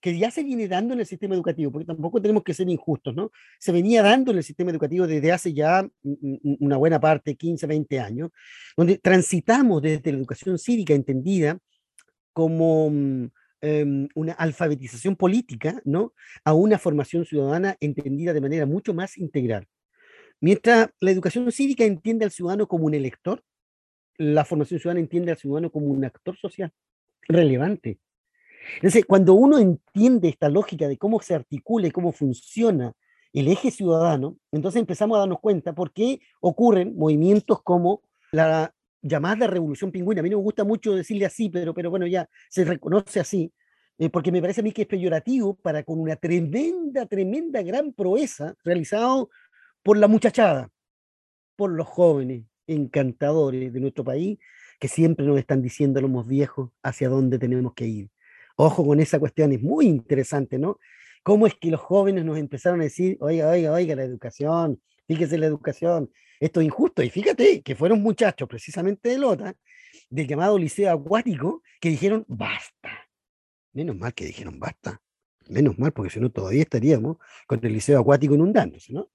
que 0.00 0.16
ya 0.16 0.30
se 0.30 0.44
viene 0.44 0.68
dando 0.68 0.94
en 0.94 1.00
el 1.00 1.06
sistema 1.06 1.34
educativo, 1.34 1.72
porque 1.72 1.86
tampoco 1.86 2.22
tenemos 2.22 2.44
que 2.44 2.54
ser 2.54 2.68
injustos, 2.68 3.14
¿no? 3.14 3.32
Se 3.58 3.72
venía 3.72 4.02
dando 4.02 4.30
en 4.30 4.38
el 4.38 4.44
sistema 4.44 4.70
educativo 4.70 5.06
desde 5.06 5.32
hace 5.32 5.52
ya 5.52 5.88
una 6.02 6.76
buena 6.76 7.00
parte, 7.00 7.34
15, 7.34 7.66
20 7.66 7.98
años, 7.98 8.30
donde 8.76 8.98
transitamos 8.98 9.82
desde 9.82 10.12
la 10.12 10.18
educación 10.18 10.58
cívica 10.58 10.94
entendida 10.94 11.58
como 12.32 12.86
em, 13.60 14.08
una 14.14 14.32
alfabetización 14.34 15.16
política, 15.16 15.80
¿no? 15.84 16.12
A 16.44 16.52
una 16.54 16.78
formación 16.78 17.24
ciudadana 17.24 17.76
entendida 17.80 18.32
de 18.32 18.40
manera 18.40 18.66
mucho 18.66 18.94
más 18.94 19.18
integral. 19.18 19.66
Mientras 20.40 20.90
la 21.00 21.10
educación 21.10 21.50
cívica 21.50 21.84
entiende 21.84 22.24
al 22.24 22.30
ciudadano 22.30 22.68
como 22.68 22.86
un 22.86 22.94
elector, 22.94 23.42
la 24.18 24.44
formación 24.44 24.80
ciudadana 24.80 25.00
entiende 25.00 25.32
al 25.32 25.38
ciudadano 25.38 25.70
como 25.70 25.86
un 25.86 26.04
actor 26.04 26.36
social 26.36 26.72
relevante. 27.28 27.98
Entonces, 28.76 29.04
cuando 29.06 29.34
uno 29.34 29.58
entiende 29.58 30.28
esta 30.28 30.48
lógica 30.48 30.88
de 30.88 30.98
cómo 30.98 31.20
se 31.20 31.34
articula 31.34 31.86
y 31.86 31.90
cómo 31.90 32.12
funciona 32.12 32.92
el 33.32 33.48
eje 33.48 33.70
ciudadano, 33.70 34.36
entonces 34.50 34.80
empezamos 34.80 35.16
a 35.16 35.20
darnos 35.20 35.40
cuenta 35.40 35.74
por 35.74 35.92
qué 35.92 36.20
ocurren 36.40 36.96
movimientos 36.96 37.62
como 37.62 38.02
la 38.32 38.74
llamada 39.02 39.46
revolución 39.46 39.92
pingüina. 39.92 40.20
A 40.20 40.22
mí 40.22 40.30
no 40.30 40.38
me 40.38 40.42
gusta 40.42 40.64
mucho 40.64 40.94
decirle 40.94 41.26
así, 41.26 41.48
pero, 41.48 41.74
pero 41.74 41.90
bueno, 41.90 42.06
ya 42.06 42.28
se 42.48 42.64
reconoce 42.64 43.20
así, 43.20 43.52
eh, 43.98 44.10
porque 44.10 44.32
me 44.32 44.40
parece 44.40 44.60
a 44.60 44.64
mí 44.64 44.72
que 44.72 44.82
es 44.82 44.88
peyorativo 44.88 45.54
para 45.54 45.82
con 45.82 46.00
una 46.00 46.16
tremenda, 46.16 47.06
tremenda, 47.06 47.62
gran 47.62 47.92
proeza 47.92 48.54
realizado 48.64 49.30
por 49.86 49.98
la 49.98 50.08
muchachada, 50.08 50.68
por 51.54 51.70
los 51.70 51.86
jóvenes 51.86 52.42
encantadores 52.66 53.72
de 53.72 53.78
nuestro 53.78 54.02
país, 54.02 54.36
que 54.80 54.88
siempre 54.88 55.24
nos 55.24 55.38
están 55.38 55.62
diciendo 55.62 56.00
a 56.00 56.02
los 56.02 56.26
viejos 56.26 56.70
hacia 56.82 57.08
dónde 57.08 57.38
tenemos 57.38 57.72
que 57.72 57.86
ir. 57.86 58.10
Ojo 58.56 58.84
con 58.84 58.98
esa 58.98 59.20
cuestión, 59.20 59.52
es 59.52 59.62
muy 59.62 59.86
interesante, 59.86 60.58
¿no? 60.58 60.80
¿Cómo 61.22 61.46
es 61.46 61.54
que 61.54 61.70
los 61.70 61.80
jóvenes 61.80 62.24
nos 62.24 62.36
empezaron 62.36 62.80
a 62.80 62.82
decir, 62.82 63.16
oiga, 63.20 63.48
oiga, 63.48 63.70
oiga, 63.70 63.94
la 63.94 64.02
educación, 64.02 64.82
fíjese 65.06 65.38
la 65.38 65.46
educación, 65.46 66.10
esto 66.40 66.58
es 66.58 66.66
injusto? 66.66 67.04
Y 67.04 67.10
fíjate 67.10 67.62
que 67.62 67.76
fueron 67.76 68.02
muchachos 68.02 68.48
precisamente 68.48 69.10
de 69.10 69.18
Lota, 69.18 69.54
del 70.10 70.26
llamado 70.26 70.58
liceo 70.58 70.90
acuático, 70.90 71.62
que 71.80 71.90
dijeron, 71.90 72.24
basta. 72.26 72.90
Menos 73.72 73.96
mal 73.96 74.12
que 74.12 74.24
dijeron, 74.24 74.58
basta. 74.58 75.00
Menos 75.48 75.78
mal, 75.78 75.92
porque 75.92 76.10
si 76.10 76.18
no 76.18 76.28
todavía 76.32 76.62
estaríamos 76.62 77.18
con 77.46 77.64
el 77.64 77.72
liceo 77.72 78.00
acuático 78.00 78.34
inundándose, 78.34 78.92
¿no? 78.92 79.10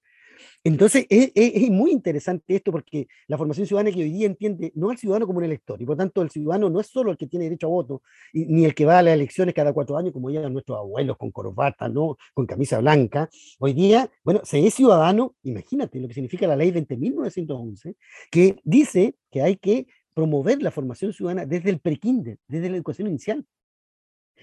Entonces, 0.64 1.06
es, 1.10 1.70
muy 1.72 1.92
interesante 1.92 2.56
esto 2.56 2.72
porque 2.72 3.08
la 3.28 3.38
formación 3.38 3.66
ciudadana 3.66 3.92
que 3.92 4.04
hoy 4.04 4.12
día 4.12 4.28
entiende 4.28 4.72
no 4.76 4.90
al 4.90 4.98
ciudadano 4.98 5.26
como 5.26 5.40
un 5.40 5.46
elector, 5.46 5.82
y 5.82 5.86
por 5.86 5.98
tanto 5.98 6.22
el 6.22 6.30
ciudadano 6.30 6.70
no 6.70 6.80
es 6.80 6.88
solo 6.88 7.12
el 7.12 7.18
que 7.18 7.28
tiene 7.28 7.46
derecho 7.46 7.68
a 7.68 7.70
voto, 7.70 8.02
ni 8.34 8.66
el 8.66 8.76
que 8.76 8.86
va 8.86 9.00
a 9.00 9.02
las 9.02 9.14
elecciones 9.14 9.56
cada 9.56 9.74
cuatro 9.74 9.98
años, 9.98 10.14
como 10.14 10.30
ya 10.30 10.48
nuestros 10.50 10.78
abuelos 10.78 11.18
con 11.18 11.32
corbata, 11.32 11.90
¿no? 11.90 12.18
con 12.34 12.46
camisa 12.46 12.80
blanca. 12.80 13.30
Hoy 13.60 13.74
día, 13.74 14.10
bueno, 14.24 14.42
se 14.44 14.66
es 14.66 14.74
ciudadano, 14.74 15.36
imagínate 15.44 16.00
lo 16.00 16.08
que 16.08 16.14
significa 16.14 16.48
la 16.48 16.56
ley 16.56 16.72
20.911, 16.72 17.96
que 18.30 18.58
dice 18.64 19.16
que 19.32 19.42
hay 19.42 19.58
que 19.58 19.88
promover 20.14 20.62
la 20.62 20.72
formación 20.72 21.14
ciudadana 21.14 21.46
desde 21.46 21.70
el 21.70 21.80
prekinder, 21.80 22.38
desde 22.48 22.70
la 22.70 22.76
educación 22.76 23.08
inicial. 23.08 23.46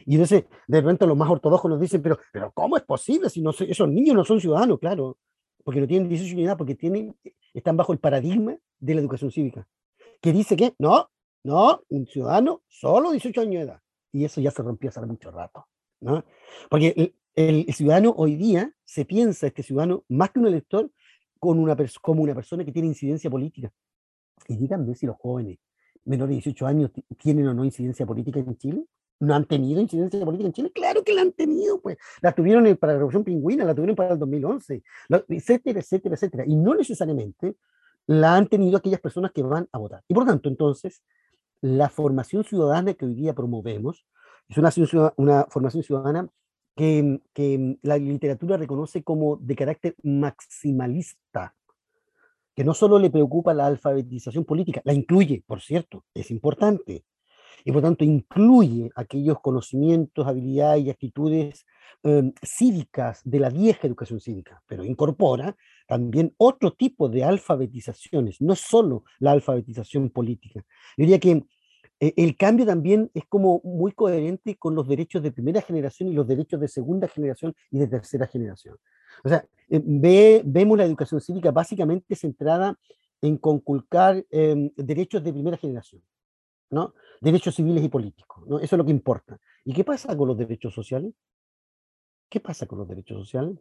Y 0.06 0.14
entonces, 0.14 0.44
de 0.66 0.80
repente 0.80 1.06
los 1.06 1.16
más 1.16 1.28
ortodoxos 1.28 1.70
nos 1.70 1.80
dicen, 1.80 2.02
pero, 2.02 2.18
pero 2.32 2.52
¿cómo 2.52 2.76
es 2.76 2.82
posible 2.84 3.28
si 3.30 3.42
esos 3.68 3.88
niños 3.88 4.14
no 4.14 4.24
son 4.24 4.40
ciudadanos? 4.40 4.78
Claro, 4.78 5.18
porque 5.68 5.82
no 5.82 5.86
tienen 5.86 6.08
18 6.08 6.34
años 6.34 6.56
porque 6.56 6.74
tienen, 6.74 7.14
están 7.52 7.76
bajo 7.76 7.92
el 7.92 7.98
paradigma 7.98 8.56
de 8.78 8.94
la 8.94 9.02
educación 9.02 9.30
cívica, 9.30 9.68
que 10.18 10.32
dice 10.32 10.56
que 10.56 10.72
no, 10.78 11.10
no, 11.44 11.82
un 11.90 12.06
ciudadano 12.06 12.62
solo 12.68 13.10
18 13.10 13.42
años 13.42 13.52
de 13.52 13.60
edad. 13.60 13.82
Y 14.10 14.24
eso 14.24 14.40
ya 14.40 14.50
se 14.50 14.62
rompió 14.62 14.88
hace 14.88 15.02
mucho 15.02 15.30
rato, 15.30 15.66
¿no? 16.00 16.24
Porque 16.70 17.12
el, 17.34 17.66
ciudadano 17.74 18.14
hoy 18.16 18.36
día 18.36 18.72
se 18.86 19.04
piensa, 19.04 19.46
este 19.46 19.62
ciudadano, 19.62 20.06
más 20.08 20.30
que 20.30 20.38
un 20.38 20.46
elector, 20.46 20.90
con 21.38 21.58
una 21.58 21.76
como 22.00 22.22
una 22.22 22.34
persona 22.34 22.64
que 22.64 22.72
tiene 22.72 22.88
incidencia 22.88 23.28
política. 23.28 23.70
Y 24.46 24.56
díganme 24.56 24.94
si 24.94 25.04
los 25.04 25.18
jóvenes 25.18 25.58
menores 26.06 26.30
de 26.30 26.34
18 26.36 26.66
años 26.66 26.90
tienen 27.18 27.46
o 27.46 27.52
no 27.52 27.62
incidencia 27.62 28.06
política 28.06 28.38
en 28.38 28.56
Chile 28.56 28.84
no 29.20 29.34
han 29.34 29.44
tenido 29.44 29.80
incidencia 29.80 30.24
política 30.24 30.46
en 30.46 30.52
Chile. 30.52 30.72
Claro 30.72 31.02
que 31.02 31.12
la 31.12 31.22
han 31.22 31.32
tenido, 31.32 31.80
pues. 31.80 31.98
La 32.20 32.32
tuvieron 32.32 32.64
para 32.76 32.92
la 32.92 32.98
Revolución 32.98 33.24
Pingüina, 33.24 33.64
la 33.64 33.74
tuvieron 33.74 33.96
para 33.96 34.12
el 34.12 34.18
2011, 34.18 34.82
etcétera, 35.28 35.80
etcétera, 35.80 36.14
etcétera. 36.14 36.44
Y 36.46 36.56
no 36.56 36.74
necesariamente 36.74 37.56
la 38.06 38.36
han 38.36 38.48
tenido 38.48 38.78
aquellas 38.78 39.00
personas 39.00 39.32
que 39.32 39.42
van 39.42 39.68
a 39.72 39.78
votar. 39.78 40.02
Y 40.08 40.14
por 40.14 40.24
tanto, 40.24 40.48
entonces, 40.48 41.02
la 41.60 41.88
formación 41.88 42.44
ciudadana 42.44 42.94
que 42.94 43.04
hoy 43.04 43.14
día 43.14 43.34
promovemos 43.34 44.06
es 44.48 44.56
una, 44.56 45.12
una 45.16 45.44
formación 45.50 45.82
ciudadana 45.82 46.28
que, 46.74 47.20
que 47.34 47.78
la 47.82 47.98
literatura 47.98 48.56
reconoce 48.56 49.02
como 49.02 49.36
de 49.36 49.56
carácter 49.56 49.96
maximalista, 50.02 51.54
que 52.54 52.64
no 52.64 52.72
solo 52.72 52.98
le 52.98 53.10
preocupa 53.10 53.52
la 53.52 53.66
alfabetización 53.66 54.44
política, 54.44 54.80
la 54.84 54.92
incluye, 54.92 55.44
por 55.46 55.60
cierto, 55.60 56.04
es 56.14 56.30
importante, 56.30 57.04
y 57.64 57.72
por 57.72 57.82
tanto 57.82 58.04
incluye 58.04 58.90
aquellos 58.94 59.40
conocimientos, 59.40 60.26
habilidades 60.26 60.84
y 60.84 60.90
actitudes 60.90 61.66
em, 62.02 62.32
cívicas 62.42 63.20
de 63.24 63.40
la 63.40 63.50
vieja 63.50 63.86
educación 63.86 64.20
cívica, 64.20 64.62
pero 64.66 64.84
incorpora 64.84 65.56
también 65.86 66.34
otro 66.36 66.72
tipo 66.72 67.08
de 67.08 67.24
alfabetizaciones, 67.24 68.40
no 68.40 68.54
solo 68.54 69.04
la 69.18 69.32
alfabetización 69.32 70.10
política. 70.10 70.64
Yo 70.96 71.04
diría 71.04 71.18
que 71.18 71.44
eh, 72.00 72.14
el 72.16 72.36
cambio 72.36 72.66
también 72.66 73.10
es 73.14 73.24
como 73.26 73.60
muy 73.64 73.92
coherente 73.92 74.56
con 74.56 74.74
los 74.74 74.86
derechos 74.86 75.22
de 75.22 75.32
primera 75.32 75.60
generación 75.60 76.08
y 76.08 76.12
los 76.12 76.26
derechos 76.26 76.60
de 76.60 76.68
segunda 76.68 77.08
generación 77.08 77.54
y 77.70 77.78
de 77.78 77.88
tercera 77.88 78.26
generación. 78.26 78.76
O 79.24 79.28
sea, 79.28 79.44
eh, 79.68 79.80
ve, 79.84 80.42
vemos 80.44 80.78
la 80.78 80.84
educación 80.84 81.20
cívica 81.20 81.50
básicamente 81.50 82.14
centrada 82.14 82.78
en 83.20 83.36
conculcar 83.36 84.24
em, 84.30 84.70
derechos 84.76 85.24
de 85.24 85.32
primera 85.32 85.56
generación, 85.56 86.02
¿no? 86.70 86.94
derechos 87.20 87.54
civiles 87.54 87.84
y 87.84 87.88
políticos. 87.88 88.44
¿no? 88.46 88.58
Eso 88.58 88.76
es 88.76 88.78
lo 88.78 88.84
que 88.84 88.90
importa. 88.90 89.38
¿Y 89.64 89.72
qué 89.72 89.84
pasa 89.84 90.16
con 90.16 90.28
los 90.28 90.36
derechos 90.36 90.74
sociales? 90.74 91.12
¿Qué 92.28 92.40
pasa 92.40 92.66
con 92.66 92.78
los 92.78 92.88
derechos 92.88 93.18
sociales? 93.18 93.58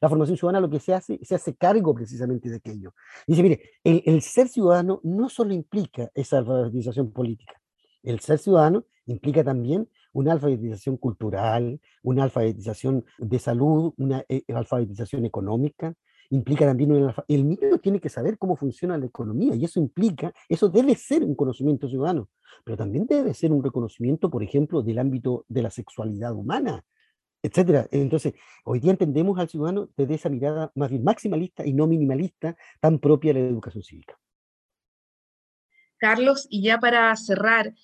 La, 0.00 0.08
formación 0.08 0.36
ciudadana 0.36 0.60
lo 0.60 0.70
que 0.70 0.78
se 0.78 0.94
hace, 0.94 1.18
se 1.22 1.34
hace 1.34 1.56
cargo 1.56 1.92
precisamente 1.92 2.48
de 2.48 2.56
aquello. 2.56 2.94
Dice, 3.26 3.42
mire, 3.42 3.62
el, 3.82 4.02
el 4.06 4.22
ser 4.22 4.48
ciudadano 4.48 5.00
no 5.02 5.28
solo 5.28 5.52
implica 5.52 6.08
esa 6.14 6.38
alfabetización 6.38 7.12
política, 7.12 7.60
el 8.02 8.20
ser 8.20 8.38
ciudadano 8.38 8.84
implica 9.06 9.42
también 9.42 9.88
una 10.12 10.32
alfabetización 10.32 10.96
cultural, 10.96 11.80
una 12.02 12.24
alfabetización 12.24 13.04
de 13.18 13.38
salud, 13.38 13.92
una 13.96 14.24
eh, 14.28 14.42
alfabetización 14.48 15.24
económica, 15.24 15.94
implica 16.30 16.64
también 16.64 17.12
el 17.28 17.48
niño 17.48 17.78
tiene 17.82 18.00
que 18.00 18.08
saber 18.08 18.38
cómo 18.38 18.56
funciona 18.56 18.96
la 18.96 19.06
economía 19.06 19.54
y 19.54 19.64
eso 19.64 19.80
implica, 19.80 20.32
eso 20.48 20.68
debe 20.68 20.94
ser 20.94 21.22
un 21.22 21.34
conocimiento 21.34 21.88
ciudadano, 21.88 22.28
pero 22.64 22.76
también 22.76 23.06
debe 23.06 23.34
ser 23.34 23.52
un 23.52 23.62
reconocimiento, 23.62 24.30
por 24.30 24.42
ejemplo, 24.42 24.82
del 24.82 24.98
ámbito 24.98 25.44
de 25.48 25.62
la 25.62 25.70
sexualidad 25.70 26.34
humana, 26.34 26.84
etcétera. 27.42 27.86
Entonces, 27.90 28.34
hoy 28.64 28.80
día 28.80 28.92
entendemos 28.92 29.38
al 29.38 29.48
ciudadano 29.48 29.88
desde 29.96 30.14
esa 30.14 30.28
mirada 30.28 30.70
más 30.74 30.90
bien 30.90 31.02
maximalista 31.02 31.66
y 31.66 31.72
no 31.72 31.86
minimalista 31.86 32.56
tan 32.80 32.98
propia 32.98 33.34
de 33.34 33.40
la 33.40 33.48
educación 33.48 33.82
cívica. 33.82 34.18
Carlos, 35.98 36.46
y 36.48 36.62
ya 36.62 36.78
para 36.78 37.14
cerrar, 37.16 37.74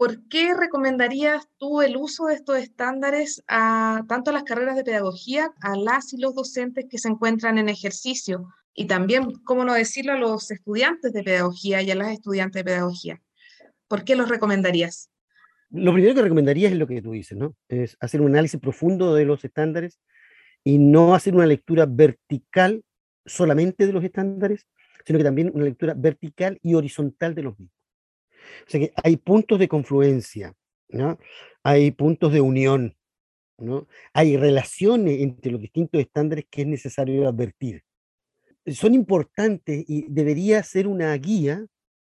¿por 0.00 0.26
qué 0.28 0.54
recomendarías 0.54 1.46
tú 1.58 1.82
el 1.82 1.98
uso 1.98 2.24
de 2.24 2.34
estos 2.34 2.56
estándares 2.56 3.44
a 3.48 4.02
tanto 4.08 4.30
a 4.30 4.32
las 4.32 4.44
carreras 4.44 4.74
de 4.76 4.82
pedagogía, 4.82 5.52
a 5.60 5.76
las 5.76 6.14
y 6.14 6.16
los 6.16 6.34
docentes 6.34 6.86
que 6.88 6.96
se 6.96 7.08
encuentran 7.08 7.58
en 7.58 7.68
ejercicio? 7.68 8.48
y 8.74 8.86
también, 8.86 9.32
cómo 9.44 9.66
no 9.66 9.74
decirlo, 9.74 10.12
a 10.14 10.18
los 10.18 10.50
estudiantes 10.50 11.12
de 11.12 11.22
pedagogía 11.22 11.82
y 11.82 11.90
a 11.90 11.94
las 11.94 12.12
estudiantes 12.12 12.60
de 12.60 12.64
pedagogía. 12.64 13.20
¿Por 13.88 14.04
qué 14.04 14.16
los 14.16 14.30
recomendarías? 14.30 15.10
Lo 15.68 15.92
primero 15.92 16.14
que 16.14 16.22
recomendaría 16.22 16.70
es 16.70 16.76
lo 16.76 16.86
que 16.86 17.02
tú 17.02 17.12
dices, 17.12 17.36
¿no? 17.36 17.54
Es 17.68 17.98
hacer 18.00 18.22
un 18.22 18.28
análisis 18.28 18.58
profundo 18.58 19.14
de 19.14 19.26
los 19.26 19.44
estándares 19.44 20.00
y 20.64 20.78
no 20.78 21.14
hacer 21.14 21.34
una 21.34 21.44
lectura 21.44 21.84
vertical 21.84 22.82
solamente 23.26 23.86
de 23.86 23.92
los 23.92 24.02
estándares, 24.02 24.66
sino 25.04 25.18
que 25.18 25.24
también 25.24 25.50
una 25.52 25.64
lectura 25.64 25.92
vertical 25.94 26.58
y 26.62 26.72
horizontal 26.72 27.34
de 27.34 27.42
los 27.42 27.58
mismos. 27.58 27.79
O 28.66 28.70
sea 28.70 28.80
que 28.80 28.92
hay 29.02 29.16
puntos 29.16 29.58
de 29.58 29.68
confluencia, 29.68 30.54
¿no? 30.88 31.18
hay 31.62 31.90
puntos 31.90 32.32
de 32.32 32.40
unión, 32.40 32.96
¿no? 33.58 33.86
hay 34.12 34.36
relaciones 34.36 35.20
entre 35.20 35.52
los 35.52 35.60
distintos 35.60 36.00
estándares 36.00 36.46
que 36.50 36.62
es 36.62 36.66
necesario 36.66 37.28
advertir. 37.28 37.82
Son 38.66 38.94
importantes 38.94 39.84
y 39.88 40.06
debería 40.08 40.62
ser 40.62 40.86
una 40.86 41.14
guía, 41.14 41.66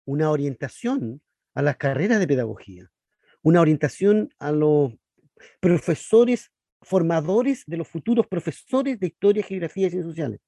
una 0.06 0.30
orientación 0.30 1.22
a 1.54 1.62
las 1.62 1.78
carreras 1.78 2.20
de 2.20 2.28
pedagogía, 2.28 2.90
una 3.42 3.62
orientación 3.62 4.30
a 4.40 4.52
los 4.52 4.94
profesores 5.60 6.52
formadores 6.82 7.64
de 7.66 7.78
los 7.78 7.88
futuros 7.88 8.28
profesores 8.28 9.00
de 9.00 9.08
historia, 9.08 9.44
geografía 9.44 9.88
y 9.88 9.92
ciencias 9.92 10.10
sociales. 10.10 10.40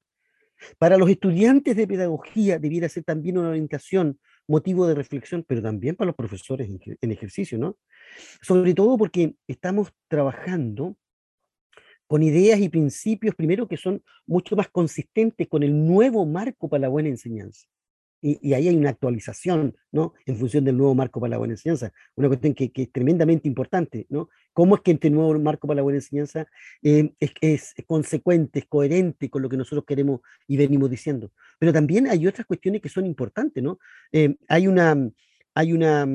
Para 0.77 0.97
los 0.97 1.09
estudiantes 1.09 1.75
de 1.75 1.87
pedagogía 1.87 2.59
debiera 2.59 2.89
ser 2.89 3.03
también 3.03 3.37
una 3.37 3.49
orientación, 3.49 4.19
motivo 4.47 4.87
de 4.87 4.95
reflexión, 4.95 5.43
pero 5.47 5.61
también 5.61 5.95
para 5.95 6.07
los 6.07 6.15
profesores 6.15 6.69
en, 6.69 7.11
ejercicio, 7.11 7.57
¿no? 7.57 7.77
Sobre 8.41 8.73
todo 8.73 8.97
porque 8.97 9.35
estamos 9.47 9.91
trabajando 10.07 10.95
con 12.07 12.21
ideas 12.21 12.59
y 12.59 12.69
principios, 12.69 13.35
primero, 13.35 13.67
que 13.67 13.77
son 13.77 14.03
mucho 14.27 14.55
más 14.55 14.69
consistentes 14.69 15.47
con 15.47 15.63
el 15.63 15.85
nuevo 15.85 16.25
marco 16.25 16.69
para 16.69 16.81
la 16.81 16.87
buena 16.87 17.09
enseñanza 17.09 17.67
y, 18.27 18.53
ahí 18.55 18.67
hay 18.67 18.75
una 18.75 18.89
actualización, 18.89 19.75
¿no? 19.91 20.15
En 20.25 20.35
función 20.37 20.65
del 20.65 20.77
nuevo 20.77 20.95
marco 20.95 21.19
para 21.19 21.31
la 21.31 21.37
buena 21.37 21.53
enseñanza. 21.53 21.93
Una 22.15 22.27
cuestión 22.27 22.55
que, 22.55 22.71
es 22.73 22.91
tremendamente 22.91 23.47
importante, 23.47 24.07
¿no? 24.09 24.29
¿Cómo 24.51 24.75
es 24.75 24.81
que 24.81 24.91
este 24.91 25.11
nuevo 25.11 25.37
marco 25.37 25.67
para 25.67 25.75
la 25.75 25.81
buena 25.83 25.97
enseñanza 25.97 26.47
eh, 26.81 27.13
es, 27.19 27.33
es, 27.41 27.75
consecuente, 27.85 28.59
es 28.59 28.65
coherente 28.65 29.29
con 29.29 29.43
lo 29.43 29.49
que 29.49 29.57
nosotros 29.57 29.85
queremos 29.85 30.21
y 30.47 30.57
venimos 30.57 30.89
diciendo? 30.89 31.31
Pero 31.59 31.71
también 31.71 32.07
hay 32.07 32.25
otras 32.25 32.47
cuestiones 32.47 32.81
que 32.81 32.89
son 32.89 33.05
importantes, 33.05 33.61
¿no? 33.63 33.77
Eh, 34.11 34.35
hay, 34.47 34.67
una, 34.67 34.95
hay, 35.53 35.73
una, 35.73 36.07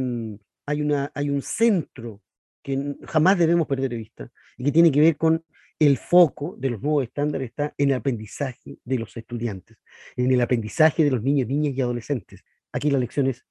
hay, 0.66 0.82
una, 0.82 1.12
hay 1.14 1.30
un 1.30 1.42
centro 1.42 2.22
que 2.60 2.96
jamás 3.06 3.38
debemos 3.38 3.68
perder 3.68 3.88
de 3.88 3.96
vista 3.96 4.30
y 4.58 4.64
que 4.64 4.72
tiene 4.72 4.90
que 4.90 5.00
ver 5.00 5.16
con 5.16 5.44
el 5.80 5.96
foco 5.96 6.56
de 6.58 6.68
los 6.68 6.82
nuevos 6.82 7.04
estándares 7.04 7.48
está 7.48 7.74
en 7.78 7.88
el 7.88 7.96
aprendizaje 7.96 8.78
de 8.84 8.98
los 8.98 9.16
estudiantes, 9.16 9.78
en 10.14 10.30
el 10.30 10.40
aprendizaje 10.42 11.02
de 11.02 11.10
los 11.10 11.22
niños, 11.22 11.48
niñas 11.48 11.74
y 11.74 11.80
adolescentes. 11.80 12.44
Aquí 12.70 12.90
la 12.90 12.98
lección 12.98 13.26
es, 13.26 13.46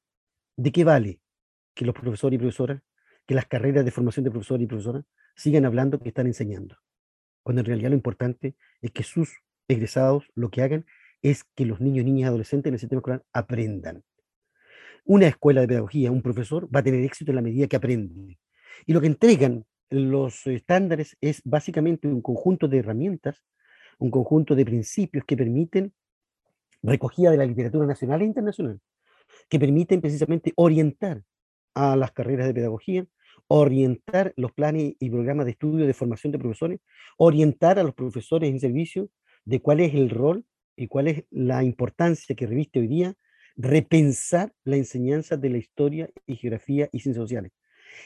¿de 0.55 0.71
qué 0.71 0.83
vale 0.83 1.19
que 1.73 1.85
los 1.85 1.95
profesores 1.95 2.35
y 2.35 2.39
profesoras, 2.39 2.81
que 3.25 3.33
las 3.33 3.47
carreras 3.47 3.83
de 3.83 3.89
formación 3.89 4.23
de 4.23 4.31
profesores 4.31 4.63
y 4.63 4.67
profesoras 4.67 5.05
sigan 5.35 5.65
hablando 5.65 5.99
que 5.99 6.09
están 6.09 6.27
enseñando? 6.27 6.77
Cuando 7.41 7.61
en 7.61 7.65
realidad 7.65 7.89
lo 7.89 7.95
importante 7.95 8.55
es 8.79 8.91
que 8.91 9.01
sus 9.01 9.41
egresados 9.67 10.29
lo 10.35 10.51
que 10.51 10.61
hagan 10.61 10.85
es 11.23 11.43
que 11.55 11.65
los 11.65 11.81
niños, 11.81 12.05
niñas 12.05 12.21
y 12.21 12.29
adolescentes 12.29 12.69
en 12.69 12.75
el 12.75 12.79
sistema 12.79 12.99
escolar 12.99 13.25
aprendan. 13.33 14.03
Una 15.03 15.27
escuela 15.27 15.61
de 15.61 15.67
pedagogía, 15.67 16.11
un 16.11 16.21
profesor, 16.21 16.69
va 16.73 16.81
a 16.81 16.83
tener 16.83 17.03
éxito 17.03 17.31
en 17.31 17.37
la 17.37 17.41
medida 17.41 17.65
que 17.65 17.75
aprende. 17.75 18.37
Y 18.85 18.93
lo 18.93 19.01
que 19.01 19.07
entregan 19.07 19.65
los 19.89 20.45
estándares 20.47 21.17
es 21.21 21.41
básicamente 21.43 22.07
un 22.07 22.21
conjunto 22.21 22.67
de 22.67 22.79
herramientas, 22.79 23.43
un 23.97 24.11
conjunto 24.11 24.55
de 24.55 24.65
principios 24.65 25.25
que 25.25 25.37
permiten 25.37 25.93
recogida 26.81 27.31
de 27.31 27.37
la 27.37 27.45
literatura 27.45 27.85
nacional 27.85 28.21
e 28.21 28.25
internacional, 28.25 28.79
que 29.49 29.59
permiten 29.59 30.01
precisamente 30.01 30.53
orientar 30.55 31.23
a 31.73 31.95
las 31.95 32.11
carreras 32.11 32.47
de 32.47 32.53
pedagogía, 32.53 33.05
orientar 33.47 34.33
los 34.37 34.51
planes 34.51 34.93
y 34.99 35.09
programas 35.09 35.45
de 35.45 35.51
estudio 35.51 35.87
de 35.87 35.93
formación 35.93 36.31
de 36.31 36.39
profesores, 36.39 36.79
orientar 37.17 37.79
a 37.79 37.83
los 37.83 37.95
profesores 37.95 38.49
en 38.49 38.59
servicio 38.59 39.09
de 39.45 39.61
cuál 39.61 39.79
es 39.79 39.93
el 39.93 40.09
rol 40.09 40.45
y 40.75 40.87
cuál 40.87 41.07
es 41.07 41.25
la 41.31 41.63
importancia 41.63 42.35
que 42.35 42.47
reviste 42.47 42.79
hoy 42.79 42.87
día 42.87 43.15
repensar 43.57 44.53
la 44.63 44.77
enseñanza 44.77 45.35
de 45.35 45.49
la 45.49 45.57
historia 45.57 46.09
y 46.25 46.37
geografía 46.37 46.87
y 46.93 46.99
ciencias 46.99 47.23
sociales, 47.23 47.51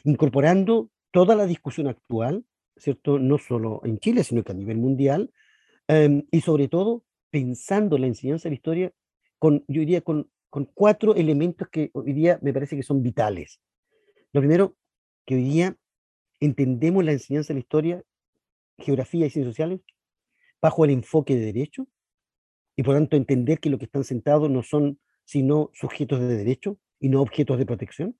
incorporando 0.04 0.90
toda 1.14 1.36
la 1.36 1.46
discusión 1.46 1.88
actual, 1.88 2.44
¿cierto? 2.76 3.20
No 3.20 3.38
solo 3.38 3.82
en 3.86 4.00
Chile, 4.00 4.24
sino 4.24 4.44
que 4.44 4.52
a 4.52 4.56
nivel 4.56 4.78
mundial, 4.78 5.32
em, 5.88 6.26
y 6.32 6.42
sobre 6.42 6.68
todo 6.68 7.06
pensando 7.30 8.00
la 8.00 8.08
enseñanza 8.08 8.50
de 8.50 8.52
la 8.52 8.56
historia 8.56 8.94
con, 9.38 9.64
yo 9.68 9.82
diría, 9.82 10.02
con, 10.02 10.32
con 10.50 10.66
cuatro 10.66 11.16
elementos 11.16 11.68
que 11.70 11.92
hoy 11.94 12.14
día 12.14 12.40
me 12.42 12.52
parece 12.52 12.76
que 12.76 12.82
son 12.82 13.04
vitales. 13.04 13.62
Lo 14.34 14.42
primero, 14.42 14.76
que 15.26 15.36
hoy 15.36 15.44
día 15.44 15.78
entendemos 16.40 17.06
la 17.06 17.12
enseñanza 17.12 17.50
de 17.50 17.56
la 17.56 17.60
historia, 17.60 18.04
geografía 18.80 19.28
y 19.28 19.30
ciencias 19.30 19.54
sociales 19.54 19.82
bajo 20.60 20.84
el 20.84 20.92
enfoque 20.92 21.36
de 21.36 21.46
derecho, 21.46 21.88
y 22.76 22.82
por 22.82 22.96
tanto 22.96 23.18
entender 23.18 23.60
que 23.60 23.70
lo 23.70 23.78
que 23.78 23.86
están 23.86 24.04
sentados 24.04 24.50
no 24.50 24.64
son 24.64 25.00
sino 25.26 25.70
sujetos 25.74 26.20
de 26.22 26.38
derecho 26.38 26.80
y 27.00 27.10
no 27.10 27.22
objetos 27.22 27.60
de 27.60 27.68
protección 27.68 28.18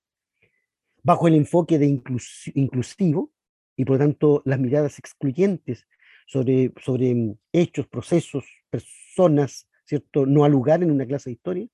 bajo 1.04 1.28
el 1.28 1.34
enfoque 1.34 1.78
de 1.78 1.86
inclusivo 1.86 3.30
y 3.76 3.84
por 3.84 3.96
lo 3.96 4.04
tanto 4.04 4.42
las 4.44 4.58
miradas 4.58 4.98
excluyentes 4.98 5.86
sobre, 6.26 6.72
sobre 6.82 7.14
mm, 7.14 7.36
hechos, 7.52 7.86
procesos, 7.86 8.44
personas, 8.70 9.68
¿cierto? 9.84 10.26
No 10.26 10.44
al 10.44 10.52
lugar 10.52 10.82
en 10.82 10.90
una 10.90 11.06
clase 11.06 11.30
de 11.30 11.34
historia, 11.34 11.68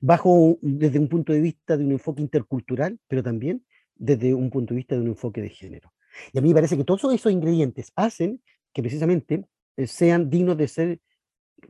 bajo 0.00 0.58
desde 0.62 0.98
un 0.98 1.08
punto 1.08 1.32
de 1.32 1.40
vista 1.40 1.76
de 1.76 1.84
un 1.84 1.92
enfoque 1.92 2.22
intercultural, 2.22 2.98
pero 3.08 3.22
también 3.22 3.66
desde 3.96 4.32
un 4.32 4.48
punto 4.50 4.72
de 4.72 4.78
vista 4.78 4.94
de 4.94 5.02
un 5.02 5.08
enfoque 5.08 5.42
de 5.42 5.50
género. 5.50 5.92
Y 6.32 6.38
a 6.38 6.40
mí 6.40 6.48
me 6.48 6.54
parece 6.54 6.76
que 6.76 6.84
todos 6.84 7.12
esos 7.12 7.32
ingredientes 7.32 7.92
hacen 7.96 8.40
que 8.72 8.82
precisamente 8.82 9.44
eh, 9.76 9.86
sean 9.86 10.30
dignos 10.30 10.56
de 10.56 10.68
ser 10.68 11.00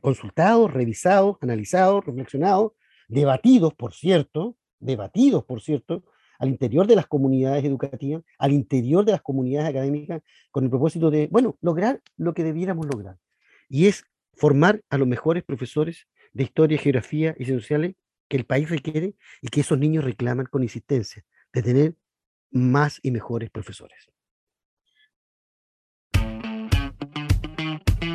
consultados, 0.00 0.72
revisados, 0.72 1.36
analizados, 1.40 2.04
reflexionados, 2.04 2.72
debatidos, 3.08 3.74
por 3.74 3.94
cierto, 3.94 4.56
debatidos, 4.78 5.44
por 5.44 5.60
cierto, 5.62 6.04
al 6.40 6.48
interior 6.48 6.86
de 6.86 6.96
las 6.96 7.06
comunidades 7.06 7.64
educativas, 7.64 8.24
al 8.38 8.52
interior 8.52 9.04
de 9.04 9.12
las 9.12 9.20
comunidades 9.20 9.68
académicas, 9.68 10.22
con 10.50 10.64
el 10.64 10.70
propósito 10.70 11.10
de, 11.10 11.28
bueno, 11.30 11.56
lograr 11.60 12.00
lo 12.16 12.32
que 12.32 12.42
debiéramos 12.42 12.86
lograr. 12.86 13.18
Y 13.68 13.86
es 13.86 14.04
formar 14.32 14.80
a 14.88 14.96
los 14.96 15.06
mejores 15.06 15.44
profesores 15.44 16.08
de 16.32 16.44
historia, 16.44 16.78
geografía 16.78 17.36
y 17.38 17.44
sociales 17.44 17.94
que 18.26 18.38
el 18.38 18.46
país 18.46 18.70
requiere 18.70 19.14
y 19.42 19.48
que 19.48 19.60
esos 19.60 19.78
niños 19.78 20.02
reclaman 20.02 20.46
con 20.46 20.62
insistencia, 20.62 21.24
de 21.52 21.62
tener 21.62 21.94
más 22.50 23.00
y 23.02 23.10
mejores 23.10 23.50
profesores. 23.50 24.08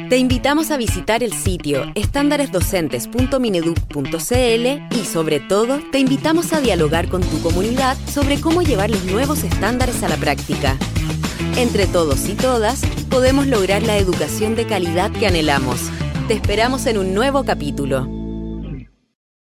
Te 0.09 0.17
invitamos 0.17 0.69
a 0.69 0.77
visitar 0.77 1.23
el 1.23 1.33
sitio 1.33 1.91
estándaresdocentes.mineduc.cl 1.95 4.95
y 4.95 5.05
sobre 5.05 5.39
todo 5.39 5.79
te 5.91 5.97
invitamos 5.97 6.53
a 6.53 6.61
dialogar 6.61 7.09
con 7.09 7.21
tu 7.21 7.41
comunidad 7.41 7.97
sobre 8.07 8.39
cómo 8.39 8.61
llevar 8.61 8.91
los 8.91 9.03
nuevos 9.05 9.43
estándares 9.43 10.03
a 10.03 10.09
la 10.09 10.17
práctica. 10.17 10.77
Entre 11.57 11.87
todos 11.87 12.29
y 12.29 12.35
todas 12.35 12.85
podemos 13.09 13.47
lograr 13.47 13.81
la 13.81 13.97
educación 13.97 14.55
de 14.55 14.67
calidad 14.67 15.09
que 15.11 15.25
anhelamos. 15.25 15.89
Te 16.27 16.35
esperamos 16.35 16.85
en 16.85 16.99
un 16.99 17.15
nuevo 17.15 17.43
capítulo. 17.43 18.24